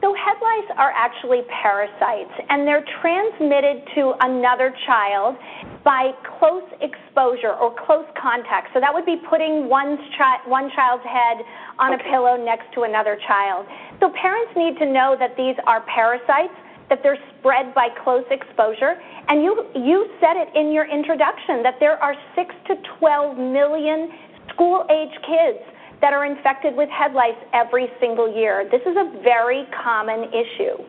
So 0.00 0.14
head 0.14 0.40
lice 0.40 0.70
are 0.78 0.92
actually 0.96 1.42
parasites, 1.62 2.32
and 2.48 2.66
they're 2.66 2.84
transmitted 3.02 3.84
to 3.96 4.14
another 4.20 4.72
child 4.86 5.36
by 5.84 6.12
close 6.38 6.66
exposure 6.80 7.54
or 7.56 7.74
close 7.86 8.04
contact. 8.20 8.68
So 8.74 8.80
that 8.80 8.92
would 8.92 9.06
be 9.06 9.16
putting 9.28 9.68
one's 9.68 10.00
chi- 10.16 10.44
one 10.46 10.70
child's 10.76 11.04
head 11.04 11.44
on 11.78 11.94
okay. 11.94 12.04
a 12.04 12.10
pillow 12.10 12.36
next 12.36 12.72
to 12.74 12.82
another 12.82 13.18
child. 13.26 13.66
So 14.00 14.10
parents 14.10 14.52
need 14.56 14.76
to 14.78 14.86
know 14.86 15.16
that 15.18 15.36
these 15.36 15.56
are 15.66 15.80
parasites, 15.88 16.52
that 16.88 17.02
they're 17.02 17.18
spread 17.38 17.72
by 17.74 17.88
close 18.04 18.24
exposure, 18.30 19.00
and 19.28 19.42
you 19.42 19.64
you 19.74 20.10
said 20.20 20.36
it 20.36 20.48
in 20.54 20.72
your 20.72 20.84
introduction 20.84 21.62
that 21.62 21.78
there 21.80 21.96
are 22.02 22.14
6 22.34 22.54
to 22.68 22.74
12 22.98 23.38
million 23.38 24.10
school-age 24.52 25.16
kids 25.24 25.62
that 26.00 26.12
are 26.12 26.24
infected 26.24 26.74
with 26.74 26.88
head 26.88 27.12
lice 27.12 27.38
every 27.52 27.88
single 28.00 28.32
year. 28.32 28.68
This 28.70 28.82
is 28.82 28.96
a 28.96 29.20
very 29.22 29.64
common 29.82 30.30
issue. 30.32 30.80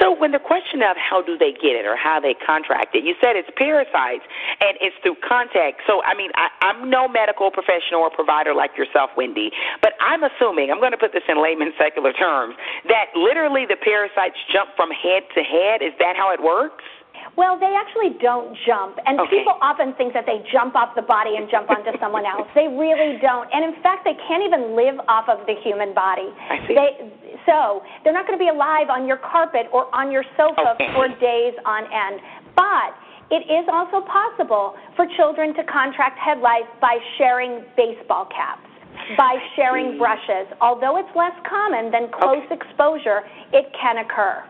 So, 0.00 0.12
when 0.12 0.32
the 0.32 0.42
question 0.42 0.82
of 0.82 0.96
how 0.96 1.22
do 1.22 1.38
they 1.38 1.52
get 1.52 1.72
it 1.72 1.86
or 1.86 1.96
how 1.96 2.20
they 2.20 2.34
contract 2.34 2.94
it, 2.94 3.04
you 3.04 3.14
said 3.20 3.36
it's 3.36 3.48
parasites 3.56 4.24
and 4.60 4.76
it's 4.80 4.96
through 5.02 5.16
contact. 5.26 5.80
So, 5.86 6.02
I 6.04 6.14
mean, 6.14 6.30
I, 6.34 6.48
I'm 6.60 6.90
no 6.90 7.08
medical 7.08 7.50
professional 7.50 8.04
or 8.04 8.10
provider 8.10 8.52
like 8.52 8.76
yourself, 8.76 9.10
Wendy, 9.16 9.50
but 9.80 9.94
I'm 10.00 10.22
assuming, 10.22 10.70
I'm 10.70 10.80
going 10.80 10.92
to 10.92 11.00
put 11.00 11.12
this 11.12 11.24
in 11.28 11.40
layman 11.42 11.72
secular 11.78 12.12
terms, 12.12 12.56
that 12.88 13.16
literally 13.16 13.64
the 13.64 13.80
parasites 13.80 14.36
jump 14.52 14.70
from 14.76 14.90
head 14.90 15.24
to 15.34 15.40
head. 15.42 15.80
Is 15.80 15.96
that 15.98 16.12
how 16.16 16.28
it 16.34 16.42
works? 16.42 16.84
Well, 17.36 17.58
they 17.58 17.74
actually 17.74 18.14
don't 18.22 18.54
jump, 18.66 18.98
and 19.06 19.18
okay. 19.18 19.42
people 19.42 19.58
often 19.58 19.94
think 19.98 20.14
that 20.14 20.22
they 20.22 20.46
jump 20.54 20.78
off 20.78 20.94
the 20.94 21.02
body 21.02 21.34
and 21.34 21.50
jump 21.50 21.66
onto 21.66 21.90
someone 21.98 22.22
else. 22.22 22.46
They 22.54 22.70
really 22.70 23.18
don't, 23.18 23.50
and 23.50 23.66
in 23.66 23.74
fact, 23.82 24.06
they 24.06 24.14
can't 24.30 24.46
even 24.46 24.78
live 24.78 25.02
off 25.10 25.26
of 25.26 25.42
the 25.46 25.58
human 25.66 25.94
body. 25.94 26.30
I 26.30 26.62
see. 26.66 26.74
They, 26.78 26.90
so 27.42 27.82
they're 28.02 28.14
not 28.14 28.26
going 28.26 28.38
to 28.38 28.42
be 28.42 28.54
alive 28.54 28.86
on 28.86 29.06
your 29.10 29.18
carpet 29.18 29.66
or 29.74 29.90
on 29.90 30.14
your 30.14 30.22
sofa 30.38 30.78
okay. 30.78 30.94
for 30.94 31.10
days 31.18 31.58
on 31.66 31.90
end. 31.90 32.22
But 32.54 32.94
it 33.34 33.42
is 33.50 33.66
also 33.66 34.06
possible 34.06 34.78
for 34.94 35.06
children 35.18 35.54
to 35.58 35.64
contract 35.66 36.18
head 36.22 36.38
lice 36.38 36.70
by 36.80 36.98
sharing 37.18 37.66
baseball 37.76 38.30
caps 38.30 38.70
by 39.18 39.36
sharing 39.56 39.98
brushes. 39.98 40.46
Although 40.60 40.96
it's 40.98 41.10
less 41.14 41.34
common 41.48 41.90
than 41.90 42.10
close 42.10 42.42
okay. 42.46 42.54
exposure, 42.56 43.20
it 43.52 43.66
can 43.80 43.98
occur. 43.98 44.42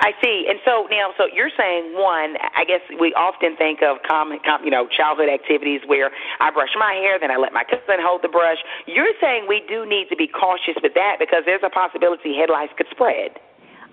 I 0.00 0.12
see. 0.22 0.46
And 0.48 0.58
so 0.64 0.86
now, 0.90 1.12
so 1.16 1.26
you're 1.32 1.52
saying 1.56 1.94
one. 1.94 2.36
I 2.54 2.64
guess 2.64 2.80
we 3.00 3.14
often 3.14 3.56
think 3.56 3.82
of 3.82 3.98
common, 4.06 4.38
com, 4.44 4.64
you 4.64 4.70
know, 4.70 4.86
childhood 4.88 5.28
activities 5.28 5.80
where 5.86 6.10
I 6.40 6.50
brush 6.50 6.74
my 6.78 6.94
hair, 6.94 7.18
then 7.18 7.30
I 7.30 7.36
let 7.36 7.52
my 7.52 7.64
cousin 7.64 8.00
hold 8.00 8.22
the 8.22 8.28
brush. 8.28 8.58
You're 8.86 9.14
saying 9.20 9.46
we 9.48 9.62
do 9.68 9.86
need 9.86 10.08
to 10.10 10.16
be 10.16 10.26
cautious 10.26 10.76
with 10.82 10.94
that 10.94 11.16
because 11.18 11.42
there's 11.46 11.64
a 11.64 11.70
possibility 11.70 12.36
head 12.36 12.50
lice 12.50 12.70
could 12.76 12.88
spread. 12.90 13.38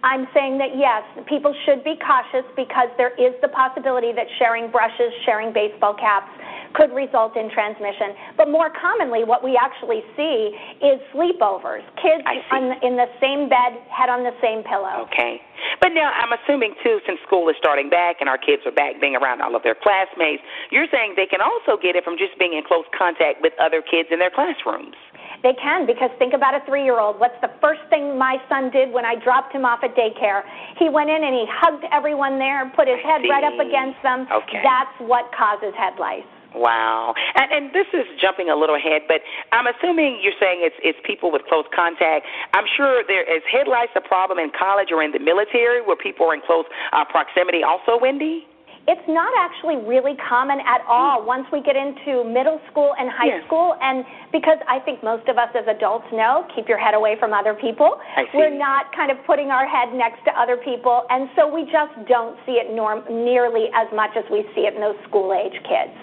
I'm 0.04 0.28
saying 0.36 0.60
that 0.60 0.76
yes, 0.76 1.08
people 1.32 1.56
should 1.64 1.80
be 1.84 1.96
cautious 1.96 2.44
because 2.60 2.92
there 3.00 3.16
is 3.16 3.32
the 3.40 3.48
possibility 3.48 4.12
that 4.12 4.28
sharing 4.38 4.68
brushes, 4.70 5.16
sharing 5.24 5.56
baseball 5.56 5.96
caps, 5.96 6.28
could 6.74 6.92
result 6.94 7.38
in 7.38 7.50
transmission. 7.50 8.18
But 8.38 8.50
more 8.50 8.70
commonly, 8.74 9.24
what 9.24 9.44
we 9.44 9.58
actually 9.58 10.02
see 10.18 10.54
is 10.82 11.00
sleepovers. 11.14 11.86
Kids 12.02 12.24
on, 12.52 12.78
in 12.82 12.98
the 12.98 13.08
same 13.22 13.50
bed, 13.50 13.78
head 13.90 14.10
on 14.10 14.24
the 14.24 14.36
same 14.42 14.64
pillow. 14.64 15.06
Okay. 15.10 15.42
But 15.80 15.94
now 15.94 16.12
I'm 16.12 16.34
assuming, 16.34 16.76
too, 16.84 17.00
since 17.06 17.20
school 17.26 17.48
is 17.50 17.56
starting 17.58 17.90
back 17.90 18.18
and 18.20 18.28
our 18.28 18.38
kids 18.38 18.64
are 18.66 18.76
back 18.76 19.00
being 19.00 19.16
around 19.16 19.42
all 19.42 19.56
of 19.56 19.64
their 19.64 19.76
classmates, 19.76 20.44
you're 20.72 20.88
saying 20.92 21.14
they 21.16 21.30
can 21.30 21.42
also 21.42 21.80
get 21.80 21.96
it 21.96 22.04
from 22.04 22.18
just 22.18 22.38
being 22.38 22.54
in 22.54 22.64
close 22.68 22.86
contact 22.98 23.42
with 23.42 23.54
other 23.62 23.82
kids 23.82 24.10
in 24.12 24.20
their 24.20 24.32
classrooms. 24.34 24.96
They 25.44 25.54
can 25.60 25.86
because 25.86 26.10
think 26.18 26.34
about 26.34 26.56
a 26.56 26.64
three 26.66 26.84
year 26.88 27.00
old. 27.00 27.20
What's 27.20 27.40
the 27.42 27.52
first 27.60 27.84
thing 27.90 28.18
my 28.18 28.40
son 28.48 28.72
did 28.72 28.92
when 28.92 29.04
I 29.04 29.16
dropped 29.20 29.52
him 29.52 29.66
off 29.66 29.84
at 29.84 29.92
daycare? 29.94 30.42
He 30.80 30.88
went 30.88 31.10
in 31.12 31.20
and 31.20 31.36
he 31.36 31.46
hugged 31.52 31.84
everyone 31.92 32.40
there, 32.40 32.72
put 32.76 32.88
his 32.88 33.04
head 33.04 33.28
right 33.28 33.44
up 33.44 33.60
against 33.60 34.00
them. 34.04 34.26
Okay. 34.32 34.64
That's 34.64 34.96
what 35.04 35.28
causes 35.36 35.76
head 35.76 36.00
lice. 36.00 36.24
Wow. 36.56 37.14
And, 37.36 37.52
and 37.52 37.64
this 37.74 37.88
is 37.94 38.06
jumping 38.22 38.50
a 38.50 38.56
little 38.56 38.76
ahead, 38.76 39.04
but 39.08 39.22
I'm 39.52 39.66
assuming 39.68 40.20
you're 40.22 40.38
saying 40.40 40.62
it's 40.62 40.78
it's 40.82 41.00
people 41.06 41.32
with 41.32 41.44
close 41.50 41.66
contact. 41.74 42.26
I'm 42.54 42.66
sure 42.78 43.04
there 43.08 43.26
is 43.26 43.42
head 43.50 43.68
lice 43.68 43.94
a 43.96 44.02
problem 44.02 44.40
in 44.40 44.52
college 44.58 44.90
or 44.92 45.02
in 45.02 45.12
the 45.12 45.20
military 45.20 45.82
where 45.82 45.98
people 45.98 46.28
are 46.28 46.36
in 46.36 46.42
close 46.46 46.66
uh, 46.92 47.06
proximity 47.06 47.64
also, 47.64 47.98
Wendy? 48.00 48.48
It's 48.86 49.08
not 49.08 49.32
actually 49.40 49.80
really 49.80 50.20
common 50.28 50.60
at 50.60 50.84
all 50.92 51.24
once 51.24 51.48
we 51.56 51.64
get 51.64 51.78
into 51.80 52.28
middle 52.28 52.60
school 52.70 52.92
and 53.00 53.08
high 53.08 53.40
yes. 53.40 53.48
school. 53.48 53.80
And 53.80 54.04
because 54.36 54.60
I 54.68 54.84
think 54.84 55.02
most 55.02 55.30
of 55.32 55.38
us 55.40 55.48
as 55.56 55.64
adults 55.72 56.04
know, 56.12 56.44
keep 56.54 56.68
your 56.68 56.78
head 56.78 56.94
away 56.94 57.16
from 57.18 57.32
other 57.32 57.56
people. 57.56 57.96
We're 58.36 58.52
not 58.52 58.92
kind 58.92 59.10
of 59.10 59.24
putting 59.24 59.56
our 59.56 59.64
head 59.64 59.96
next 59.96 60.28
to 60.28 60.36
other 60.36 60.58
people. 60.58 61.08
And 61.10 61.32
so 61.40 61.48
we 61.48 61.64
just 61.64 61.96
don't 62.12 62.36
see 62.46 62.60
it 62.60 62.76
norm- 62.76 63.08
nearly 63.08 63.72
as 63.72 63.88
much 63.96 64.20
as 64.20 64.28
we 64.28 64.44
see 64.52 64.68
it 64.68 64.76
in 64.76 64.82
those 64.82 65.00
school 65.08 65.32
age 65.32 65.56
kids. 65.64 65.96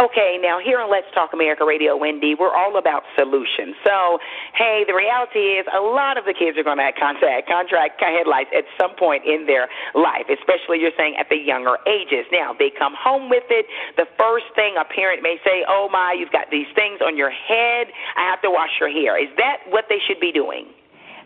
Okay, 0.00 0.36
now 0.40 0.58
here 0.60 0.80
on 0.80 0.90
Let's 0.90 1.08
Talk 1.14 1.32
America 1.32 1.64
Radio, 1.64 1.96
Wendy, 1.96 2.34
we're 2.34 2.54
all 2.54 2.76
about 2.76 3.04
solutions. 3.16 3.76
So, 3.84 4.18
hey, 4.54 4.84
the 4.86 4.94
reality 4.94 5.56
is 5.56 5.66
a 5.72 5.80
lot 5.80 6.18
of 6.18 6.24
the 6.24 6.34
kids 6.34 6.58
are 6.58 6.64
going 6.64 6.78
to 6.78 6.84
have 6.84 6.98
contact 6.98 7.48
contract 7.48 8.00
head 8.00 8.26
lice 8.26 8.50
at 8.56 8.64
some 8.80 8.92
point 8.96 9.24
in 9.24 9.46
their 9.46 9.68
life, 9.94 10.28
especially 10.28 10.80
you're 10.80 10.96
saying 10.96 11.16
at 11.16 11.28
the 11.30 11.38
younger 11.38 11.78
ages. 11.88 12.26
Now, 12.32 12.52
they 12.52 12.70
come 12.70 12.92
home 12.98 13.30
with 13.30 13.48
it. 13.48 13.66
The 13.96 14.06
first 14.18 14.46
thing 14.54 14.76
a 14.76 14.84
parent 14.84 15.22
may 15.22 15.40
say, 15.44 15.64
"Oh 15.68 15.88
my, 15.90 16.12
you've 16.18 16.32
got 16.32 16.50
these 16.50 16.68
things 16.74 17.00
on 17.00 17.16
your 17.16 17.30
head. 17.30 17.88
I 18.16 18.28
have 18.28 18.42
to 18.42 18.50
wash 18.50 18.76
your 18.80 18.90
hair." 18.90 19.16
Is 19.16 19.30
that 19.36 19.64
what 19.68 19.86
they 19.88 20.00
should 20.06 20.20
be 20.20 20.32
doing? 20.32 20.66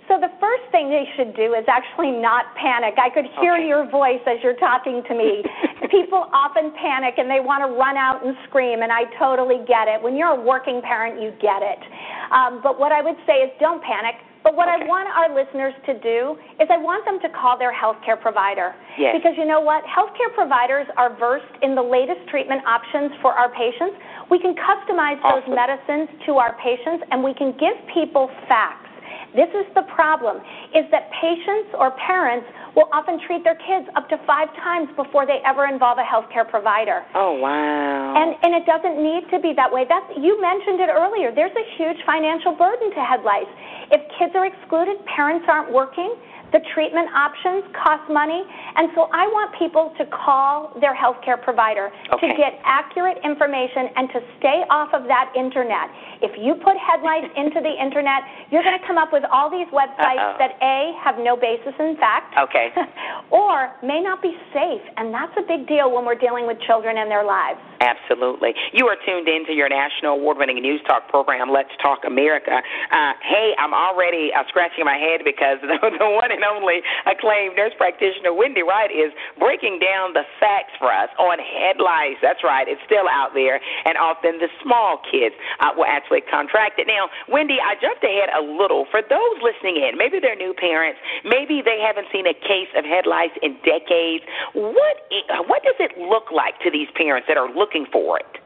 So 0.08 0.22
the 0.22 0.30
first 0.38 0.62
thing 0.70 0.86
they 0.86 1.06
should 1.18 1.34
do 1.34 1.58
is 1.58 1.66
actually 1.66 2.14
not 2.14 2.54
panic. 2.54 2.94
I 2.94 3.10
could 3.10 3.26
hear 3.42 3.58
okay. 3.58 3.66
your 3.66 3.90
voice 3.90 4.22
as 4.26 4.38
you're 4.42 4.58
talking 4.62 5.02
to 5.02 5.14
me. 5.14 5.42
People 5.90 6.30
often 6.30 6.70
panic 6.78 7.18
and 7.18 7.26
they 7.26 7.42
want 7.42 7.66
to 7.66 7.74
run 7.74 7.98
out 7.98 8.22
and 8.22 8.38
scream, 8.46 8.82
and 8.86 8.94
I 8.94 9.10
totally 9.18 9.66
get 9.66 9.90
it. 9.90 9.98
When 9.98 10.14
you're 10.14 10.38
a 10.38 10.40
working 10.40 10.80
parent, 10.80 11.18
you 11.18 11.34
get 11.42 11.58
it. 11.58 11.82
Um, 12.30 12.62
but 12.62 12.78
what 12.78 12.94
I 12.94 13.02
would 13.02 13.18
say 13.26 13.42
is 13.42 13.50
don't 13.58 13.82
panic. 13.82 14.14
But 14.46 14.54
what 14.54 14.70
okay. 14.70 14.78
I 14.78 14.86
want 14.86 15.10
our 15.10 15.26
listeners 15.34 15.74
to 15.90 15.98
do 15.98 16.38
is 16.62 16.70
I 16.70 16.78
want 16.78 17.02
them 17.02 17.18
to 17.18 17.26
call 17.34 17.58
their 17.58 17.74
healthcare 17.74 18.14
provider. 18.14 18.78
Yes. 18.94 19.18
Because 19.18 19.34
you 19.34 19.42
know 19.42 19.58
what? 19.58 19.82
Healthcare 19.90 20.30
providers 20.38 20.86
are 20.94 21.18
versed 21.18 21.50
in 21.66 21.74
the 21.74 21.82
latest 21.82 22.22
treatment 22.30 22.62
options 22.62 23.10
for 23.18 23.34
our 23.34 23.50
patients. 23.50 23.98
We 24.30 24.38
can 24.38 24.54
customize 24.54 25.18
awesome. 25.26 25.50
those 25.50 25.58
medicines 25.58 26.06
to 26.30 26.38
our 26.38 26.54
patients 26.62 27.02
and 27.10 27.26
we 27.26 27.34
can 27.34 27.58
give 27.58 27.74
people 27.90 28.30
facts. 28.46 28.85
This 29.36 29.52
is 29.52 29.68
the 29.76 29.84
problem, 29.92 30.40
is 30.72 30.88
that 30.90 31.12
patients 31.20 31.76
or 31.76 31.92
parents 32.00 32.48
will 32.74 32.88
often 32.92 33.20
treat 33.28 33.44
their 33.44 33.60
kids 33.60 33.84
up 33.94 34.08
to 34.08 34.16
five 34.24 34.48
times 34.56 34.88
before 34.96 35.28
they 35.28 35.44
ever 35.44 35.68
involve 35.68 36.00
a 36.00 36.06
healthcare 36.08 36.48
provider. 36.48 37.04
Oh, 37.14 37.36
wow. 37.36 38.16
And, 38.16 38.32
and 38.40 38.56
it 38.56 38.64
doesn't 38.64 38.96
need 38.96 39.28
to 39.30 39.38
be 39.38 39.52
that 39.52 39.68
way. 39.68 39.84
That's, 39.84 40.08
you 40.16 40.40
mentioned 40.40 40.80
it 40.80 40.88
earlier. 40.88 41.36
There's 41.36 41.52
a 41.52 41.66
huge 41.76 42.00
financial 42.08 42.56
burden 42.56 42.88
to 42.96 43.00
head 43.04 43.20
lice. 43.28 43.48
If 43.92 44.00
kids 44.18 44.32
are 44.32 44.48
excluded, 44.48 44.96
parents 45.04 45.44
aren't 45.48 45.68
working, 45.68 46.16
The 46.52 46.60
treatment 46.74 47.10
options 47.12 47.64
cost 47.74 48.06
money, 48.10 48.42
and 48.76 48.88
so 48.94 49.10
I 49.12 49.26
want 49.26 49.50
people 49.58 49.92
to 49.98 50.06
call 50.06 50.72
their 50.80 50.94
healthcare 50.94 51.40
provider 51.40 51.90
Okay. 52.14 52.28
to 52.30 52.34
get 52.38 52.60
accurate 52.64 53.18
information 53.24 53.90
and 53.96 54.08
to 54.14 54.20
stay 54.38 54.62
off 54.70 54.94
of 54.94 55.04
that 55.10 55.32
internet. 55.34 55.90
If 56.22 56.38
you 56.38 56.54
put 56.54 56.78
head 56.78 57.02
lice 57.02 57.26
into 57.36 57.58
the 57.60 57.74
internet, 57.74 58.22
you're 58.54 58.62
going 58.62 58.78
to 58.78 58.86
come 58.86 58.96
up 58.96 59.12
with 59.12 59.24
all 59.30 59.50
these 59.50 59.66
websites 59.74 60.22
Uh-oh. 60.22 60.38
that 60.38 60.54
A 60.62 60.94
have 61.02 61.18
no 61.18 61.36
basis 61.36 61.74
in 61.78 61.96
fact 61.98 62.32
Okay. 62.38 62.70
or 63.30 63.74
may 63.82 64.00
not 64.00 64.22
be 64.22 64.32
safe, 64.54 64.82
and 64.96 65.12
that's 65.12 65.34
a 65.36 65.42
big 65.42 65.66
deal 65.66 65.90
when 65.90 66.06
we're 66.06 66.14
dealing 66.18 66.46
with 66.46 66.56
children 66.62 66.96
and 66.98 67.10
their 67.10 67.24
lives. 67.26 67.58
Absolutely. 67.80 68.54
You 68.72 68.86
are 68.86 68.96
tuned 69.04 69.28
in 69.28 69.44
to 69.46 69.52
your 69.52 69.68
national 69.68 70.14
award 70.16 70.38
winning 70.38 70.62
news 70.62 70.80
talk 70.86 71.08
program, 71.08 71.50
Let's 71.50 71.74
Talk 71.82 72.06
America. 72.06 72.54
Uh, 72.56 73.12
hey, 73.26 73.52
I'm 73.58 73.74
already 73.74 74.30
uh, 74.32 74.44
scratching 74.48 74.84
my 74.86 74.96
head 74.96 75.20
because 75.24 75.58
the, 75.66 75.76
the 75.98 76.08
one 76.08 76.30
and 76.36 76.44
only 76.44 76.84
acclaimed 77.08 77.56
nurse 77.56 77.72
practitioner, 77.80 78.36
Wendy 78.36 78.62
Wright, 78.62 78.92
is 78.92 79.10
breaking 79.40 79.80
down 79.80 80.12
the 80.12 80.28
facts 80.38 80.76
for 80.78 80.92
us 80.92 81.08
on 81.18 81.40
head 81.40 81.80
lice. 81.80 82.20
That's 82.20 82.44
right, 82.44 82.68
it's 82.68 82.80
still 82.84 83.08
out 83.08 83.32
there, 83.32 83.58
and 83.84 83.96
often 83.96 84.38
the 84.38 84.52
small 84.62 85.00
kids 85.08 85.34
uh, 85.60 85.72
will 85.72 85.88
actually 85.88 86.20
contract 86.28 86.78
it. 86.78 86.86
Now, 86.86 87.08
Wendy, 87.32 87.56
I 87.56 87.74
jumped 87.80 88.04
ahead 88.04 88.28
a 88.36 88.44
little. 88.44 88.86
For 88.92 89.00
those 89.00 89.36
listening 89.40 89.80
in, 89.80 89.96
maybe 89.96 90.20
they're 90.20 90.36
new 90.36 90.52
parents, 90.52 91.00
maybe 91.24 91.64
they 91.64 91.80
haven't 91.80 92.06
seen 92.12 92.28
a 92.28 92.36
case 92.36 92.70
of 92.76 92.84
head 92.84 93.08
lice 93.08 93.34
in 93.42 93.56
decades. 93.64 94.24
What, 94.54 94.96
what 95.48 95.62
does 95.64 95.80
it 95.80 95.96
look 95.98 96.30
like 96.30 96.60
to 96.60 96.70
these 96.70 96.88
parents 96.94 97.26
that 97.28 97.36
are 97.36 97.48
looking 97.48 97.86
for 97.90 98.20
it? 98.20 98.45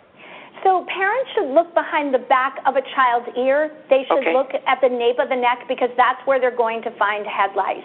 So 0.62 0.84
parents 0.92 1.30
should 1.34 1.48
look 1.54 1.72
behind 1.74 2.12
the 2.12 2.18
back 2.18 2.58
of 2.66 2.76
a 2.76 2.82
child's 2.94 3.28
ear. 3.36 3.70
They 3.88 4.04
should 4.04 4.18
Okay. 4.18 4.34
look 4.34 4.52
at 4.66 4.80
the 4.80 4.88
nape 4.88 5.18
of 5.18 5.28
the 5.30 5.36
neck 5.36 5.64
because 5.68 5.90
that's 5.96 6.20
where 6.26 6.38
they're 6.38 6.50
going 6.50 6.82
to 6.82 6.90
find 6.92 7.26
head 7.26 7.54
lice. 7.56 7.82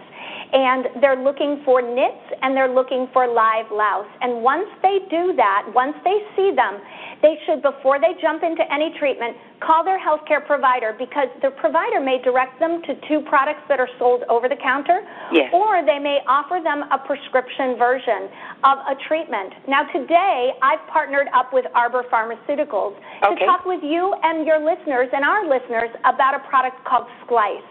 And 0.54 1.02
they're 1.02 1.22
looking 1.22 1.62
for 1.66 1.82
nits 1.82 2.24
and 2.42 2.56
they're 2.56 2.74
looking 2.74 3.08
for 3.12 3.28
live 3.28 3.66
louse. 3.72 4.08
And 4.22 4.42
once 4.42 4.68
they 4.82 5.00
do 5.10 5.34
that, 5.36 5.68
once 5.74 5.96
they 6.04 6.18
see 6.36 6.52
them, 6.56 6.80
they 7.22 7.38
should, 7.46 7.62
before 7.62 8.00
they 8.00 8.14
jump 8.22 8.44
into 8.44 8.62
any 8.72 8.94
treatment, 9.00 9.36
call 9.60 9.84
their 9.84 10.00
healthcare 10.00 10.46
provider 10.46 10.94
because 10.98 11.28
the 11.42 11.50
provider 11.52 12.00
may 12.00 12.22
direct 12.22 12.60
them 12.60 12.82
to 12.84 12.94
two 13.08 13.22
products 13.28 13.62
that 13.68 13.80
are 13.80 13.90
sold 13.98 14.24
over 14.30 14.48
the 14.48 14.56
counter, 14.62 15.02
Yes. 15.32 15.50
or 15.54 15.84
they 15.86 15.98
may 16.00 16.20
offer 16.28 16.60
them 16.64 16.84
a 16.92 16.98
prescription 17.00 17.76
version 17.78 18.30
of 18.64 18.78
a 18.88 18.96
treatment. 19.08 19.54
Now, 19.68 19.84
today, 19.92 20.54
I've 20.62 20.86
partnered 20.88 21.28
up 21.34 21.52
with 21.54 21.66
Arbor 21.74 22.04
Pharmaceuticals 22.12 22.96
Okay. 23.24 23.40
to 23.40 23.46
talk 23.46 23.66
with 23.66 23.82
you 23.84 24.14
and 24.24 24.46
your 24.46 24.60
listeners 24.60 25.10
and 25.14 25.24
our 25.26 25.48
listeners 25.48 25.90
about 26.06 26.36
a 26.36 26.40
product 26.48 26.84
called 26.86 27.08
Sklice. 27.26 27.64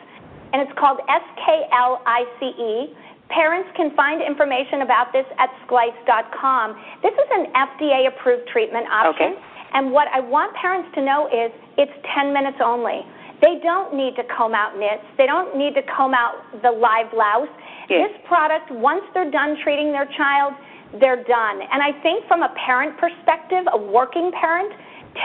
And 0.55 0.63
it's 0.63 0.79
called 0.79 1.03
S 1.11 1.27
K 1.43 1.67
L 1.75 1.99
I 2.07 2.23
C 2.39 2.47
E. 2.47 2.95
Parents 3.27 3.67
can 3.75 3.91
find 3.99 4.23
information 4.23 4.87
about 4.87 5.11
this 5.11 5.27
at 5.43 5.51
sklice.com. 5.67 6.79
This 7.03 7.11
is 7.11 7.29
an 7.35 7.51
FDA 7.51 8.07
approved 8.07 8.47
treatment 8.55 8.87
option. 8.87 9.35
Okay. 9.35 9.51
And 9.75 9.91
what 9.91 10.07
I 10.15 10.21
want 10.21 10.55
parents 10.55 10.87
to 10.95 11.03
know 11.03 11.27
is 11.27 11.51
it's 11.75 11.91
10 12.15 12.31
minutes 12.31 12.63
only. 12.63 13.03
They 13.43 13.59
don't 13.67 13.99
need 13.99 14.15
to 14.15 14.23
comb 14.31 14.55
out 14.55 14.79
nits. 14.79 15.03
They 15.19 15.27
don't 15.27 15.59
need 15.59 15.75
to 15.75 15.83
comb 15.91 16.15
out 16.15 16.39
the 16.63 16.71
live 16.71 17.11
louse. 17.11 17.51
Yes. 17.91 18.07
This 18.07 18.15
product, 18.31 18.71
once 18.71 19.03
they're 19.13 19.35
done 19.35 19.59
treating 19.67 19.91
their 19.91 20.07
child, 20.15 20.55
they're 21.03 21.27
done. 21.27 21.67
And 21.67 21.83
I 21.83 21.91
think 22.07 22.31
from 22.31 22.47
a 22.47 22.55
parent 22.55 22.95
perspective, 23.03 23.67
a 23.75 23.77
working 23.77 24.31
parent, 24.39 24.71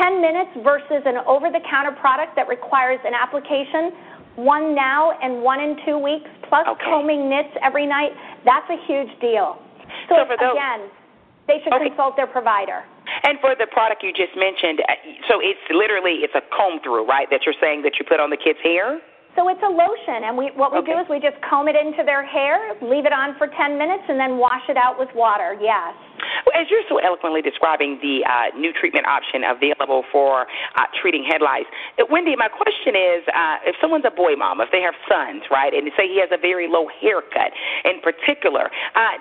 10 0.02 0.22
minutes 0.22 0.52
versus 0.66 1.06
an 1.06 1.22
over 1.30 1.54
the 1.54 1.62
counter 1.70 1.94
product 2.02 2.36
that 2.36 2.50
requires 2.50 3.00
an 3.06 3.14
application, 3.14 3.94
one 4.46 4.76
now 4.76 5.12
and 5.22 5.42
one 5.42 5.60
in 5.60 5.78
two 5.86 5.98
weeks, 5.98 6.30
plus 6.48 6.68
Okay. 6.68 6.86
combing 6.86 7.30
nits 7.30 7.50
every 7.62 7.86
night, 7.86 8.12
that's 8.46 8.70
a 8.70 8.78
huge 8.86 9.12
deal. 9.20 9.58
So, 10.08 10.16
So 10.16 10.36
those- 10.36 10.52
again, 10.52 10.82
they 11.48 11.62
should 11.62 11.74
Okay. 11.74 11.90
consult 11.90 12.16
their 12.16 12.28
provider. 12.28 12.84
And 13.24 13.40
for 13.40 13.56
the 13.56 13.68
product 13.68 14.04
you 14.04 14.14
just 14.14 14.36
mentioned, 14.36 14.82
uh, 14.88 14.94
so 15.28 15.40
it's 15.40 15.60
literally 15.70 16.24
it's 16.24 16.36
a 16.36 16.42
comb 16.42 16.80
through, 16.80 17.04
right? 17.06 17.30
That 17.30 17.46
you're 17.46 17.58
saying 17.60 17.82
that 17.82 17.98
you 17.98 18.06
put 18.06 18.20
on 18.20 18.30
the 18.30 18.38
kid's 18.38 18.60
hair. 18.62 19.02
So 19.36 19.48
it's 19.48 19.62
a 19.64 19.70
lotion, 19.70 20.24
and 20.26 20.38
we 20.38 20.48
what 20.52 20.74
we 20.74 20.82
do 20.82 20.98
is 20.98 21.08
we 21.08 21.20
just 21.20 21.40
comb 21.42 21.68
it 21.68 21.76
into 21.76 22.04
their 22.04 22.24
hair, 22.24 22.76
leave 22.82 23.06
it 23.06 23.14
on 23.14 23.36
for 23.36 23.48
10 23.48 23.78
minutes, 23.78 24.04
and 24.08 24.20
then 24.20 24.38
wash 24.38 24.68
it 24.70 24.78
out 24.78 24.98
with 25.00 25.14
water. 25.16 25.58
Yes. 25.62 25.94
As 26.56 26.68
you're 26.70 26.86
so 26.90 26.98
eloquently 26.98 27.42
describing 27.42 28.00
the 28.02 28.26
uh, 28.26 28.56
new 28.58 28.74
treatment 28.74 29.06
option 29.08 29.44
available 29.44 30.04
for 30.12 30.46
uh, 30.76 30.86
treating 31.02 31.24
head 31.24 31.42
lice, 31.42 31.70
uh, 31.98 32.06
Wendy, 32.10 32.36
my 32.36 32.48
question 32.48 32.96
is, 32.96 33.22
uh, 33.32 33.70
if 33.70 33.76
someone's 33.82 34.06
a 34.06 34.14
boy 34.14 34.36
mom, 34.36 34.62
if 34.62 34.70
they 34.72 34.82
have 34.82 34.96
sons, 35.08 35.44
right, 35.52 35.74
and 35.74 35.90
say 35.96 36.08
he 36.08 36.20
has 36.20 36.30
a 36.32 36.38
very 36.38 36.68
low 36.68 36.88
haircut 37.02 37.52
in 37.86 38.02
particular, 38.02 38.72
uh, 38.96 39.16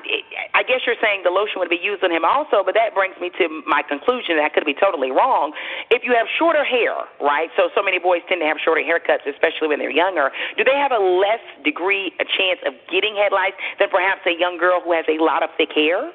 I 0.55 0.63
guess 0.63 0.85
you're 0.87 0.99
saying 1.01 1.23
the 1.25 1.35
lotion 1.35 1.59
would 1.59 1.71
be 1.71 1.81
used 1.81 2.03
on 2.05 2.11
him 2.11 2.25
also, 2.25 2.63
but 2.65 2.75
that 2.75 2.95
brings 2.95 3.17
me 3.21 3.31
to 3.39 3.63
my 3.67 3.83
conclusion 3.83 4.37
that 4.37 4.45
I 4.45 4.53
could 4.53 4.67
be 4.67 4.75
totally 4.75 5.11
wrong. 5.11 5.53
If 5.91 6.03
you 6.05 6.13
have 6.15 6.27
shorter 6.39 6.65
hair, 6.65 6.95
right, 7.21 7.49
so 7.57 7.71
so 7.75 7.83
many 7.83 7.99
boys 7.99 8.23
tend 8.29 8.41
to 8.41 8.49
have 8.49 8.59
shorter 8.63 8.83
haircuts, 8.83 9.27
especially 9.29 9.69
when 9.69 9.79
they're 9.79 9.95
younger, 9.95 10.31
do 10.57 10.65
they 10.65 10.77
have 10.77 10.93
a 10.93 11.01
less 11.01 11.43
degree, 11.65 12.13
a 12.21 12.25
chance 12.25 12.61
of 12.67 12.75
getting 12.91 13.17
head 13.17 13.33
lice 13.33 13.57
than 13.79 13.89
perhaps 13.91 14.21
a 14.27 14.35
young 14.39 14.59
girl 14.59 14.81
who 14.81 14.93
has 14.93 15.05
a 15.09 15.23
lot 15.23 15.43
of 15.43 15.51
thick 15.57 15.73
hair? 15.75 16.13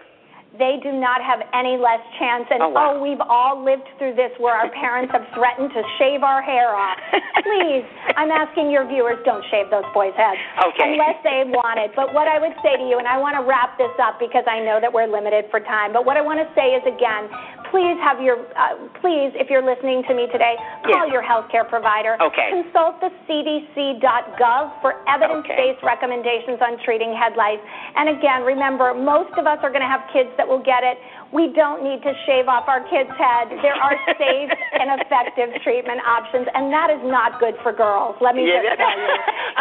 They 0.54 0.78
do 0.86 0.92
not 0.94 1.18
have 1.26 1.42
any 1.54 1.78
less 1.82 2.02
chance. 2.22 2.46
And 2.54 2.62
Oh, 2.62 2.70
wow. 2.70 3.02
we've 3.02 3.22
all 3.26 3.58
lived 3.58 3.90
through 3.98 4.14
this 4.14 4.30
where 4.38 4.54
our 4.54 4.70
parents 4.70 5.10
have 5.12 5.26
threatened 5.34 5.74
to 5.74 5.82
shave 5.98 6.22
our 6.22 6.42
hair 6.46 6.76
off. 6.78 6.98
Please, 7.42 7.82
I'm 8.16 8.30
asking 8.30 8.70
your 8.70 8.86
viewers, 8.86 9.18
don't 9.26 9.44
shave 9.50 9.70
those 9.74 9.86
boys' 9.98 10.14
heads. 10.14 10.38
Okay. 10.62 10.94
Unless 10.94 11.26
they 11.26 11.42
want 11.50 11.82
it. 11.82 11.92
But 11.98 12.14
what 12.14 12.28
I 12.30 12.38
would 12.38 12.54
say 12.62 12.78
to 12.78 12.86
you, 12.86 13.02
and 13.02 13.08
I 13.10 13.18
want 13.18 13.34
to 13.34 13.42
wrap 13.42 13.78
this 13.82 13.94
up 13.98 14.22
because 14.22 14.46
I 14.46 14.62
know 14.62 14.78
that 14.78 14.94
we're 14.94 15.10
limited 15.10 15.50
for 15.50 15.60
time, 15.60 15.90
but 15.92 16.06
what 16.06 16.18
I 16.18 16.22
want 16.22 16.38
to 16.38 16.48
say 16.54 16.78
is 16.78 16.86
again, 16.86 17.34
please 17.74 17.98
have 18.06 18.22
your, 18.22 18.38
uh, 18.54 18.78
please, 19.02 19.34
if 19.34 19.50
you're 19.50 19.66
listening 19.66 20.06
to 20.06 20.14
me 20.14 20.30
today, 20.30 20.54
call 20.86 21.10
Yes. 21.10 21.14
your 21.18 21.26
healthcare 21.26 21.66
provider. 21.68 22.14
Okay. 22.22 22.54
Consult 22.62 23.02
the 23.02 23.10
cdc.gov 23.26 24.82
for 24.86 25.02
evidence-based 25.10 25.82
recommendations 25.82 26.62
on 26.62 26.78
treating 26.86 27.10
head 27.18 27.34
lice. 27.36 27.58
And 27.98 28.10
again, 28.14 28.44
remember, 28.46 28.94
most 28.94 29.34
of 29.42 29.48
us 29.50 29.58
are 29.66 29.70
going 29.74 29.82
to 29.82 29.90
have 29.90 30.06
kids 30.14 30.30
that 30.38 30.43
will 30.48 30.62
get 30.62 30.84
it. 30.84 30.98
We 31.34 31.50
don't 31.50 31.82
need 31.82 32.06
to 32.06 32.14
shave 32.30 32.46
off 32.46 32.70
our 32.70 32.82
kids' 32.90 33.10
head. 33.18 33.50
There 33.66 33.74
are 33.74 33.98
safe 34.22 34.52
and 34.78 35.02
effective 35.02 35.50
treatment 35.66 36.02
options, 36.06 36.46
and 36.54 36.70
that 36.70 36.94
is 36.94 37.02
not 37.04 37.42
good 37.42 37.58
for 37.66 37.74
girls. 37.74 38.14
Let 38.22 38.38
me 38.38 38.46
Yeah, 38.46 38.62
just 38.62 38.78
tell 38.78 38.94
you. 38.94 39.10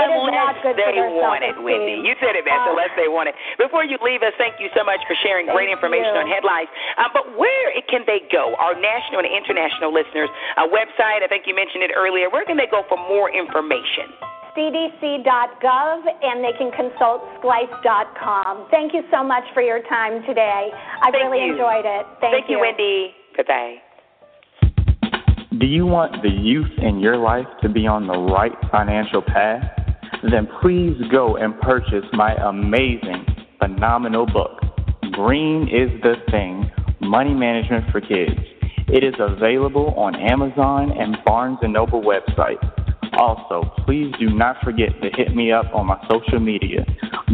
It 0.04 0.08
is 0.12 0.26
not 0.32 0.52
good 0.60 0.76
they 0.76 0.92
for 0.92 0.94
their 0.96 1.10
want 1.16 1.40
it. 1.44 1.56
Wendy. 1.56 2.04
You 2.04 2.12
said 2.20 2.36
it, 2.36 2.44
best. 2.44 2.60
Uh, 2.68 2.76
unless 2.76 2.92
they 2.96 3.08
want 3.08 3.32
it. 3.32 3.36
Before 3.56 3.84
you 3.84 3.96
leave 4.04 4.20
us, 4.20 4.36
thank 4.36 4.60
you 4.60 4.68
so 4.76 4.84
much 4.84 5.00
for 5.08 5.16
sharing 5.24 5.48
great 5.48 5.68
information 5.72 6.12
you. 6.12 6.22
on 6.22 6.26
head 6.28 6.44
lice. 6.44 6.68
Um, 7.00 7.08
but 7.16 7.24
where 7.40 7.72
can 7.88 8.04
they 8.04 8.20
go? 8.28 8.52
Our 8.60 8.76
national 8.76 9.24
and 9.24 9.30
international 9.32 9.92
listeners, 9.92 10.28
a 10.60 10.68
website. 10.68 11.24
I 11.24 11.28
think 11.28 11.48
you 11.48 11.54
mentioned 11.56 11.84
it 11.84 11.92
earlier. 11.96 12.28
Where 12.28 12.44
can 12.44 12.56
they 12.60 12.68
go 12.68 12.84
for 12.88 12.96
more 13.08 13.32
information? 13.32 14.12
cdc.gov 14.56 15.98
and 16.22 16.44
they 16.44 16.52
can 16.58 16.70
consult 16.72 17.22
sklice.com. 17.40 18.68
Thank 18.70 18.92
you 18.94 19.02
so 19.10 19.22
much 19.22 19.44
for 19.54 19.62
your 19.62 19.82
time 19.88 20.22
today. 20.26 20.70
I 20.72 21.10
Thank 21.10 21.14
really 21.14 21.44
you. 21.44 21.52
enjoyed 21.52 21.84
it. 21.84 22.06
Thank, 22.20 22.48
you, 22.48 22.58
Wendy. 22.60 23.14
Goodbye. 23.36 23.76
Do 25.58 25.66
you 25.66 25.86
want 25.86 26.22
the 26.22 26.30
youth 26.30 26.70
in 26.78 27.00
your 27.00 27.16
life 27.16 27.46
to 27.62 27.68
be 27.68 27.86
on 27.86 28.06
the 28.06 28.18
right 28.18 28.52
financial 28.70 29.22
path? 29.22 29.62
Then 30.30 30.48
please 30.60 30.96
go 31.10 31.36
and 31.36 31.58
purchase 31.60 32.04
my 32.12 32.34
amazing, 32.34 33.26
phenomenal 33.58 34.26
book, 34.26 34.60
Green 35.12 35.68
is 35.68 35.90
the 36.02 36.14
Thing 36.30 36.70
Money 37.00 37.34
Management 37.34 37.90
for 37.90 38.00
Kids. 38.00 38.38
It 38.88 39.04
is 39.04 39.14
available 39.18 39.94
on 39.96 40.14
Amazon 40.14 40.92
and 40.92 41.16
Barnes 41.24 41.58
& 41.60 41.62
Noble 41.62 42.02
website. 42.02 42.58
Also, 43.22 43.72
please 43.84 44.12
do 44.18 44.30
not 44.30 44.56
forget 44.64 44.88
to 45.00 45.08
hit 45.14 45.32
me 45.36 45.52
up 45.52 45.66
on 45.72 45.86
my 45.86 45.96
social 46.10 46.40
media. 46.40 46.84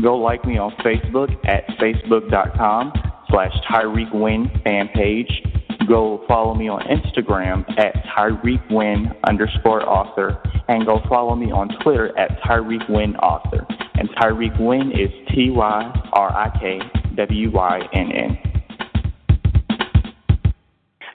Go 0.03 0.18
like 0.18 0.44
me 0.44 0.59
on 0.59 0.70
Facebook 0.85 1.35
at 1.48 1.66
facebook.com 1.79 2.92
slash 3.31 3.53
Tyrik 3.66 4.12
Wynn 4.12 4.51
fan 4.64 4.90
page. 4.94 5.42
Go 5.88 6.22
follow 6.29 6.55
me 6.55 6.68
on 6.68 6.83
Instagram 6.83 7.64
at 7.79 7.94
Tyrik 8.05 8.70
Wynn 8.70 9.14
underscore 9.27 9.88
author. 9.88 10.42
And 10.68 10.85
go 10.85 11.01
follow 11.09 11.35
me 11.35 11.51
on 11.51 11.70
Twitter 11.83 12.16
at 12.18 12.38
Tyrik 12.42 12.87
Wynn 12.90 13.16
author. 13.16 13.66
And 13.94 14.11
Tyrik 14.11 14.61
Wynn 14.61 14.92
is 14.92 15.09
T 15.35 15.48
Y 15.48 16.11
R 16.12 16.37
I 16.37 16.59
K 16.61 16.81
W 17.14 17.51
Y 17.51 17.81
N 17.94 18.12
N. 18.12 18.58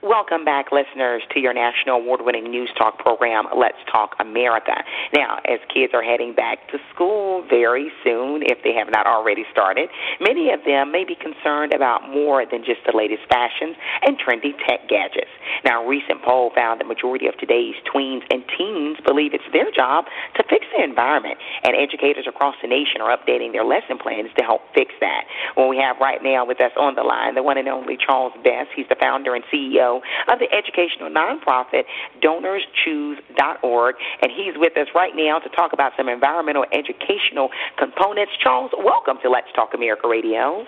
Welcome 0.04 0.44
back, 0.44 0.66
listeners, 0.74 1.24
to 1.32 1.40
your 1.40 1.54
national 1.54 2.04
award 2.04 2.20
winning 2.28 2.52
news 2.52 2.70
talk 2.78 3.00
program, 3.00 3.46
Let's 3.56 3.80
Talk 3.90 4.20
America. 4.20 4.84
Now, 5.16 5.40
as 5.48 5.64
kids 5.74 5.94
are 5.96 6.04
heading 6.04 6.36
back 6.36 6.68
to 6.76 6.78
school 6.94 7.48
very 7.48 7.88
soon, 8.04 8.44
if 8.44 8.60
they 8.68 8.76
have 8.76 8.92
not 8.92 9.08
already 9.08 9.46
started, 9.50 9.88
many 10.20 10.52
of 10.52 10.60
them 10.68 10.92
may 10.92 11.06
be 11.06 11.16
concerned 11.16 11.74
about 11.74 12.12
more 12.12 12.44
than 12.44 12.68
just 12.68 12.84
the 12.84 12.92
latest 12.92 13.24
fashions 13.32 13.78
and 14.04 14.20
trendy 14.20 14.52
tech 14.68 14.90
gadgets. 14.92 15.32
Now, 15.64 15.86
a 15.86 15.88
recent 15.88 16.22
poll 16.22 16.52
found 16.54 16.82
the 16.82 16.86
majority 16.86 17.28
of 17.28 17.38
today's 17.40 17.80
tweens 17.88 18.28
and 18.28 18.44
teens 18.60 18.98
believe 19.08 19.32
it's 19.34 19.48
their 19.56 19.72
job 19.72 20.04
to 20.36 20.44
fix 20.52 20.68
the 20.76 20.84
environment, 20.84 21.40
and 21.64 21.80
educators 21.80 22.28
across 22.28 22.56
the 22.62 22.68
nation 22.68 23.00
are 23.00 23.16
updating 23.16 23.54
their 23.56 23.64
lesson 23.64 23.96
plans 24.04 24.36
to 24.36 24.44
help 24.44 24.68
fix 24.76 24.92
that. 25.00 25.24
Well, 25.56 25.70
we 25.70 25.80
have 25.80 25.96
right 26.04 26.20
now 26.20 26.44
with 26.44 26.60
us 26.60 26.76
on 26.76 26.96
the 26.96 27.08
line 27.08 27.36
the 27.36 27.44
one 27.44 27.58
and 27.58 27.70
only 27.70 27.96
Charles 27.96 28.34
Best. 28.44 28.68
He's 28.76 28.92
the 28.92 29.00
founder 29.00 29.34
and 29.34 29.46
CEO 29.48 29.93
of 30.28 30.40
the 30.40 30.48
educational 30.54 31.10
nonprofit 31.10 31.84
DonorsChoose.org, 32.22 33.96
and 34.22 34.32
he's 34.32 34.54
with 34.56 34.78
us 34.78 34.88
right 34.96 35.14
now 35.16 35.40
to 35.40 35.50
talk 35.50 35.74
about 35.74 35.92
some 35.98 36.08
environmental 36.08 36.66
educational 36.72 37.50
components. 37.78 38.32
Charles, 38.42 38.72
welcome 38.78 39.18
to 39.22 39.30
Let's 39.30 39.52
Talk 39.56 39.74
America 39.74 40.08
Radio. 40.08 40.64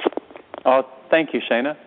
Oh, 0.65 0.83
thank 1.09 1.33
you, 1.33 1.41
Shana. 1.49 1.77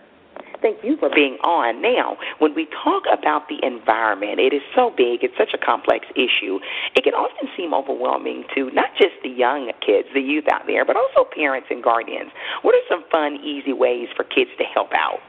Thank 0.60 0.82
you 0.82 0.96
for 0.96 1.08
being 1.14 1.38
on. 1.44 1.80
Now, 1.82 2.16
when 2.38 2.54
we 2.54 2.66
talk 2.82 3.04
about 3.12 3.48
the 3.48 3.64
environment, 3.64 4.40
it 4.40 4.52
is 4.52 4.62
so 4.74 4.90
big, 4.90 5.22
it's 5.22 5.36
such 5.38 5.54
a 5.54 5.58
complex 5.58 6.06
issue. 6.16 6.58
It 6.96 7.04
can 7.04 7.14
often 7.14 7.48
seem 7.56 7.72
overwhelming 7.72 8.44
to 8.56 8.70
not 8.72 8.90
just 8.98 9.14
the 9.22 9.28
young 9.28 9.70
kids, 9.84 10.08
the 10.14 10.20
youth 10.20 10.46
out 10.50 10.66
there, 10.66 10.84
but 10.84 10.96
also 10.96 11.28
parents 11.30 11.68
and 11.70 11.82
guardians. 11.82 12.30
What 12.62 12.74
are 12.74 12.82
some 12.88 13.04
fun, 13.10 13.36
easy 13.36 13.72
ways 13.72 14.08
for 14.16 14.24
kids 14.24 14.50
to 14.58 14.64
help 14.64 14.90
out? 14.94 15.22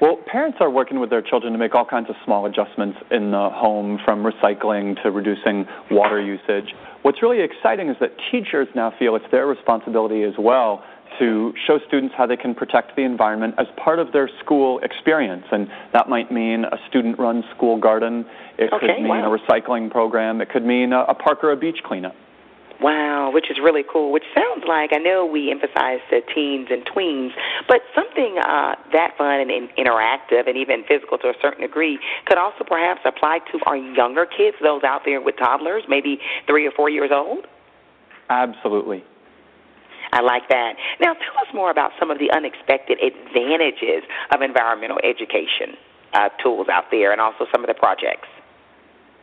Well, 0.00 0.18
parents 0.26 0.58
are 0.60 0.70
working 0.70 0.98
with 1.00 1.10
their 1.10 1.22
children 1.22 1.52
to 1.52 1.58
make 1.58 1.74
all 1.74 1.84
kinds 1.84 2.08
of 2.08 2.16
small 2.24 2.46
adjustments 2.46 2.98
in 3.10 3.30
the 3.30 3.50
home, 3.50 3.98
from 4.04 4.24
recycling 4.24 5.00
to 5.02 5.10
reducing 5.10 5.66
water 5.90 6.20
usage. 6.20 6.74
What's 7.02 7.22
really 7.22 7.40
exciting 7.40 7.88
is 7.88 7.96
that 8.00 8.10
teachers 8.30 8.68
now 8.74 8.92
feel 8.98 9.16
it's 9.16 9.24
their 9.30 9.46
responsibility 9.46 10.22
as 10.22 10.34
well 10.38 10.82
to 11.18 11.52
show 11.66 11.78
students 11.86 12.14
how 12.16 12.26
they 12.26 12.36
can 12.36 12.54
protect 12.54 12.96
the 12.96 13.02
environment 13.02 13.54
as 13.58 13.66
part 13.76 13.98
of 13.98 14.12
their 14.12 14.30
school 14.42 14.78
experience. 14.80 15.44
And 15.52 15.68
that 15.92 16.08
might 16.08 16.32
mean 16.32 16.64
a 16.64 16.78
student 16.88 17.18
run 17.18 17.44
school 17.54 17.78
garden, 17.78 18.24
it 18.58 18.72
okay, 18.72 18.86
could 18.86 19.02
mean 19.02 19.08
wow. 19.08 19.32
a 19.32 19.38
recycling 19.38 19.90
program, 19.90 20.40
it 20.40 20.48
could 20.48 20.64
mean 20.64 20.92
a, 20.92 21.00
a 21.02 21.14
park 21.14 21.44
or 21.44 21.52
a 21.52 21.56
beach 21.56 21.78
cleanup. 21.84 22.14
Wow, 22.82 23.30
which 23.32 23.48
is 23.48 23.58
really 23.62 23.84
cool. 23.90 24.10
Which 24.10 24.24
sounds 24.34 24.64
like 24.66 24.90
I 24.92 24.98
know 24.98 25.24
we 25.24 25.52
emphasize 25.52 26.00
the 26.10 26.20
teens 26.34 26.66
and 26.70 26.84
tweens, 26.84 27.30
but 27.68 27.80
something 27.94 28.38
uh, 28.42 28.74
that 28.92 29.16
fun 29.16 29.40
and, 29.40 29.50
and 29.50 29.68
interactive 29.78 30.48
and 30.48 30.56
even 30.56 30.82
physical 30.88 31.16
to 31.18 31.28
a 31.28 31.34
certain 31.40 31.62
degree 31.62 32.00
could 32.26 32.38
also 32.38 32.64
perhaps 32.66 33.00
apply 33.04 33.38
to 33.52 33.60
our 33.66 33.76
younger 33.76 34.26
kids, 34.26 34.56
those 34.60 34.82
out 34.82 35.02
there 35.04 35.20
with 35.20 35.36
toddlers, 35.38 35.84
maybe 35.88 36.18
three 36.48 36.66
or 36.66 36.72
four 36.72 36.90
years 36.90 37.10
old. 37.12 37.46
Absolutely. 38.28 39.04
I 40.12 40.20
like 40.20 40.48
that. 40.48 40.74
Now, 41.00 41.14
tell 41.14 41.38
us 41.40 41.54
more 41.54 41.70
about 41.70 41.92
some 41.98 42.10
of 42.10 42.18
the 42.18 42.30
unexpected 42.32 42.98
advantages 42.98 44.02
of 44.34 44.42
environmental 44.42 44.98
education 45.04 45.78
uh, 46.12 46.28
tools 46.42 46.66
out 46.68 46.90
there 46.90 47.12
and 47.12 47.20
also 47.20 47.46
some 47.52 47.62
of 47.62 47.68
the 47.68 47.74
projects. 47.74 48.28